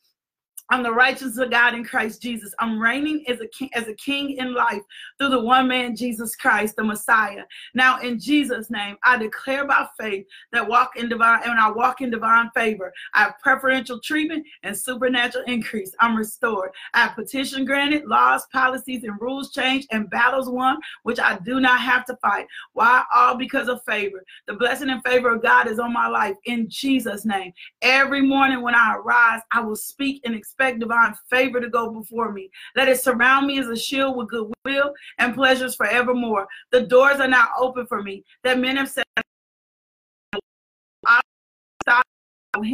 I'm 0.69 0.83
the 0.83 0.91
righteousness 0.91 1.37
of 1.37 1.49
God 1.49 1.75
in 1.75 1.85
Christ 1.85 2.21
Jesus. 2.21 2.53
I'm 2.59 2.77
reigning 2.77 3.23
as 3.29 3.39
a 3.39 3.47
king, 3.47 3.69
as 3.73 3.87
a 3.87 3.93
king 3.93 4.31
in 4.31 4.53
life 4.53 4.81
through 5.17 5.29
the 5.29 5.39
one 5.39 5.67
man 5.69 5.95
Jesus 5.95 6.35
Christ, 6.35 6.75
the 6.75 6.83
Messiah. 6.83 7.43
Now, 7.73 8.01
in 8.01 8.19
Jesus' 8.19 8.69
name, 8.69 8.97
I 9.03 9.17
declare 9.17 9.65
by 9.65 9.87
faith 9.97 10.25
that 10.51 10.67
walk 10.67 10.97
in 10.97 11.07
divine 11.07 11.41
and 11.45 11.57
I 11.57 11.71
walk 11.71 12.01
in 12.01 12.09
divine 12.09 12.49
favor. 12.53 12.91
I 13.13 13.23
have 13.23 13.35
preferential 13.41 14.01
treatment 14.01 14.45
and 14.63 14.77
supernatural 14.77 15.45
increase. 15.45 15.95
I'm 16.01 16.17
restored. 16.17 16.71
I 16.93 16.99
have 17.03 17.15
petition 17.15 17.63
granted, 17.63 18.05
laws, 18.05 18.45
policies, 18.51 19.05
and 19.05 19.19
rules 19.21 19.53
changed, 19.53 19.87
and 19.91 20.09
battles 20.09 20.49
won, 20.49 20.79
which 21.03 21.19
I 21.19 21.39
do 21.45 21.61
not 21.61 21.79
have 21.79 22.05
to 22.07 22.17
fight. 22.17 22.45
Why? 22.73 23.03
All 23.15 23.37
because 23.37 23.69
of 23.69 23.83
favor. 23.85 24.21
The 24.47 24.53
blessing 24.53 24.89
and 24.89 25.01
favor 25.03 25.33
of 25.33 25.41
God 25.41 25.67
is 25.67 25.79
on 25.79 25.93
my 25.93 26.07
life 26.07 26.35
in 26.43 26.67
Jesus' 26.69 27.23
name. 27.23 27.53
Every 27.81 28.21
morning 28.21 28.61
when 28.61 28.75
I 28.75 28.95
arise, 28.95 29.41
I 29.53 29.61
will 29.61 29.77
speak 29.77 30.21
and 30.25 30.35
expect 30.35 30.56
expect 30.57 30.79
divine 30.79 31.13
favor 31.29 31.61
to 31.61 31.69
go 31.69 31.91
before 31.91 32.31
me. 32.31 32.49
Let 32.75 32.89
it 32.89 32.99
surround 32.99 33.47
me 33.47 33.59
as 33.59 33.67
a 33.67 33.77
shield 33.77 34.17
with 34.17 34.29
goodwill 34.29 34.93
and 35.19 35.35
pleasures 35.35 35.75
forevermore. 35.75 36.47
The 36.71 36.81
doors 36.81 37.19
are 37.19 37.27
now 37.27 37.49
open 37.59 37.85
for 37.85 38.01
me 38.01 38.23
that 38.43 38.59
men 38.59 38.77
have 38.77 38.89
said, 38.89 39.03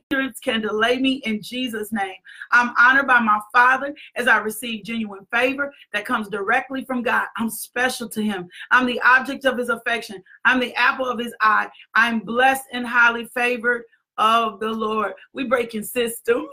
hindrance 0.10 0.40
can 0.40 0.62
delay 0.62 0.98
me 0.98 1.22
in 1.26 1.42
Jesus' 1.42 1.92
name. 1.92 2.16
I'm 2.52 2.74
honored 2.78 3.06
by 3.06 3.20
my 3.20 3.40
Father 3.52 3.94
as 4.16 4.30
I 4.30 4.38
receive 4.38 4.86
genuine 4.86 5.28
favor 5.30 5.74
that 5.92 6.06
comes 6.06 6.30
directly 6.30 6.86
from 6.86 7.04
God. 7.04 7.26
I'm 7.36 7.50
special 7.50 8.08
to 8.10 8.22
Him. 8.22 8.48
I'm 8.72 8.86
the 8.86 9.02
object 9.02 9.44
of 9.44 9.58
His 9.58 9.68
affection. 9.68 10.24
I'm 10.46 10.62
the 10.62 10.74
apple 10.76 11.10
of 11.10 11.20
His 11.20 11.34
eye. 11.42 11.70
I'm 11.96 12.20
blessed 12.20 12.64
and 12.72 12.88
highly 12.88 13.26
favored 13.26 13.84
of 14.18 14.60
the 14.60 14.70
Lord. 14.70 15.14
We 15.34 15.46
breaking 15.46 15.84
systems. 15.84 16.50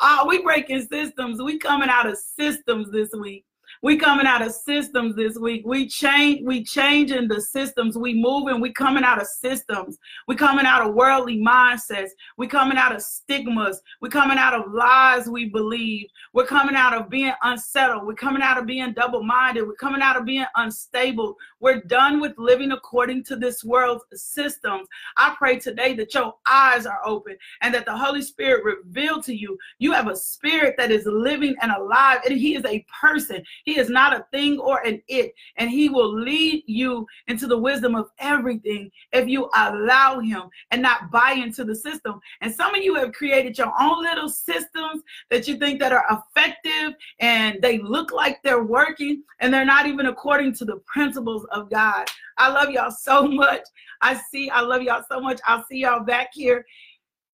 Uh, 0.00 0.24
we 0.28 0.42
breaking 0.42 0.86
systems. 0.90 1.42
We 1.42 1.58
coming 1.58 1.88
out 1.88 2.06
of 2.06 2.18
systems 2.18 2.90
this 2.90 3.10
week. 3.12 3.44
We 3.82 3.96
coming 3.96 4.26
out 4.26 4.42
of 4.42 4.52
systems 4.52 5.14
this 5.14 5.36
week. 5.38 5.62
We 5.64 5.86
change, 5.86 6.44
we 6.44 6.64
changing 6.64 7.28
the 7.28 7.40
systems. 7.40 7.96
We 7.96 8.14
moving, 8.14 8.60
we 8.60 8.72
coming 8.72 9.04
out 9.04 9.20
of 9.20 9.26
systems. 9.26 9.98
We 10.26 10.34
coming 10.34 10.66
out 10.66 10.86
of 10.86 10.94
worldly 10.94 11.38
mindsets. 11.38 12.10
We 12.36 12.48
coming 12.48 12.76
out 12.76 12.94
of 12.94 13.02
stigmas. 13.02 13.80
We 14.00 14.08
coming 14.08 14.38
out 14.38 14.54
of 14.54 14.72
lies 14.72 15.28
we 15.28 15.46
believe. 15.46 16.08
We're 16.32 16.46
coming 16.46 16.74
out 16.74 16.94
of 16.94 17.08
being 17.08 17.32
unsettled. 17.42 18.06
We're 18.06 18.14
coming 18.14 18.42
out 18.42 18.58
of 18.58 18.66
being 18.66 18.92
double-minded. 18.94 19.62
We're 19.62 19.74
coming 19.74 20.02
out 20.02 20.16
of 20.16 20.24
being 20.24 20.46
unstable. 20.56 21.36
We're 21.60 21.82
done 21.82 22.20
with 22.20 22.32
living 22.36 22.72
according 22.72 23.24
to 23.24 23.36
this 23.36 23.62
world's 23.64 24.04
systems. 24.14 24.88
I 25.16 25.34
pray 25.38 25.58
today 25.58 25.94
that 25.94 26.14
your 26.14 26.34
eyes 26.46 26.86
are 26.86 27.00
open 27.04 27.36
and 27.62 27.72
that 27.74 27.84
the 27.84 27.96
Holy 27.96 28.22
Spirit 28.22 28.64
reveal 28.64 29.22
to 29.22 29.34
you 29.34 29.58
you 29.78 29.92
have 29.92 30.08
a 30.08 30.16
spirit 30.16 30.74
that 30.78 30.90
is 30.90 31.06
living 31.06 31.54
and 31.62 31.70
alive 31.72 32.20
and 32.24 32.38
he 32.38 32.56
is 32.56 32.64
a 32.64 32.84
person. 33.00 33.42
He 33.68 33.78
is 33.78 33.90
not 33.90 34.16
a 34.16 34.24
thing 34.32 34.58
or 34.58 34.80
an 34.86 35.02
it. 35.08 35.34
And 35.56 35.68
he 35.68 35.90
will 35.90 36.10
lead 36.10 36.64
you 36.66 37.06
into 37.26 37.46
the 37.46 37.58
wisdom 37.58 37.94
of 37.94 38.08
everything 38.18 38.90
if 39.12 39.28
you 39.28 39.50
allow 39.54 40.20
him 40.20 40.44
and 40.70 40.80
not 40.80 41.10
buy 41.10 41.32
into 41.32 41.64
the 41.64 41.74
system. 41.74 42.18
And 42.40 42.54
some 42.54 42.74
of 42.74 42.82
you 42.82 42.94
have 42.94 43.12
created 43.12 43.58
your 43.58 43.74
own 43.78 44.02
little 44.02 44.30
systems 44.30 45.02
that 45.28 45.46
you 45.46 45.58
think 45.58 45.80
that 45.80 45.92
are 45.92 46.06
effective 46.10 46.94
and 47.20 47.60
they 47.60 47.76
look 47.76 48.10
like 48.10 48.42
they're 48.42 48.64
working 48.64 49.22
and 49.40 49.52
they're 49.52 49.66
not 49.66 49.84
even 49.84 50.06
according 50.06 50.54
to 50.54 50.64
the 50.64 50.78
principles 50.86 51.44
of 51.52 51.68
God. 51.68 52.06
I 52.38 52.48
love 52.48 52.70
y'all 52.70 52.90
so 52.90 53.28
much. 53.28 53.66
I 54.00 54.18
see, 54.32 54.48
I 54.48 54.62
love 54.62 54.80
y'all 54.80 55.04
so 55.10 55.20
much. 55.20 55.42
I'll 55.46 55.66
see 55.66 55.80
y'all 55.80 56.04
back 56.04 56.30
here 56.32 56.64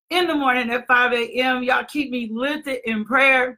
in 0.09 0.27
the 0.27 0.35
morning 0.35 0.69
at 0.69 0.85
5 0.85 1.13
a.m. 1.13 1.63
Y'all 1.63 1.85
keep 1.85 2.11
me 2.11 2.29
lifted 2.29 2.81
in 2.83 3.05
prayer 3.05 3.57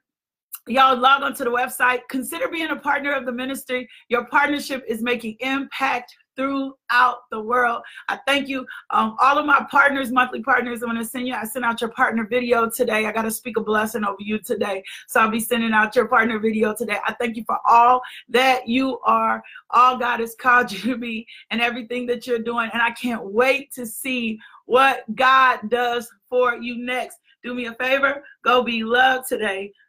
y'all 0.68 0.98
log 0.98 1.24
on 1.24 1.34
to 1.36 1.44
the 1.44 1.50
website. 1.50 2.02
Consider 2.10 2.48
being 2.48 2.70
a 2.70 2.76
partner 2.76 3.14
of 3.14 3.26
the 3.26 3.32
ministry. 3.32 3.88
Your 4.10 4.26
partnership 4.26 4.84
is 4.88 5.02
making 5.02 5.38
impact 5.40 6.16
throughout 6.38 7.30
the 7.32 7.42
world. 7.42 7.82
I 8.08 8.20
thank 8.28 8.48
you 8.48 8.66
um, 8.92 9.18
all 9.20 9.38
of 9.38 9.46
my 9.46 9.66
partners 9.70 10.12
monthly 10.12 10.42
partners. 10.42 10.82
I'm 10.82 10.90
going 10.90 11.02
to 11.02 11.06
send 11.06 11.28
you 11.28 11.34
i 11.34 11.44
sent 11.44 11.66
out 11.66 11.82
your 11.82 11.90
partner 11.90 12.26
video 12.26 12.70
today. 12.70 13.08
I 13.08 13.12
got 13.12 13.24
to 13.24 13.32
speak 13.32 13.58
a 13.58 13.62
blessing 13.62 14.06
over 14.06 14.18
you 14.20 14.38
today. 14.40 14.84
So 15.08 15.20
i'll 15.20 15.32
be 15.32 15.40
sending 15.40 15.74
out 15.74 15.96
your 15.96 16.08
partner 16.08 16.40
video 16.40 16.76
today. 16.76 16.98
I 17.06 17.14
thank 17.14 17.36
you 17.36 17.44
for 17.46 17.58
all 17.68 18.02
that 18.30 18.68
you 18.68 19.00
are. 19.00 19.44
All 19.72 19.98
god 19.98 20.20
has 20.20 20.36
called 20.36 20.72
you 20.86 20.94
to 20.94 20.98
be 20.98 21.28
and 21.50 21.60
everything 21.60 22.06
that 22.06 22.28
you're 22.28 22.40
doing. 22.40 22.70
And 22.72 22.82
i 22.82 22.92
can't 22.92 23.26
wait 23.26 23.74
to 23.74 23.86
see 23.86 24.40
what 24.66 25.04
god 25.16 25.60
does 25.70 26.08
for 26.30 26.56
you 26.56 26.78
next. 26.86 27.18
Do 27.44 27.54
me 27.54 27.66
a 27.66 27.74
favor. 27.74 28.24
Go 28.44 28.64
be 28.64 28.84
loved 28.84 29.28
today 29.28 29.72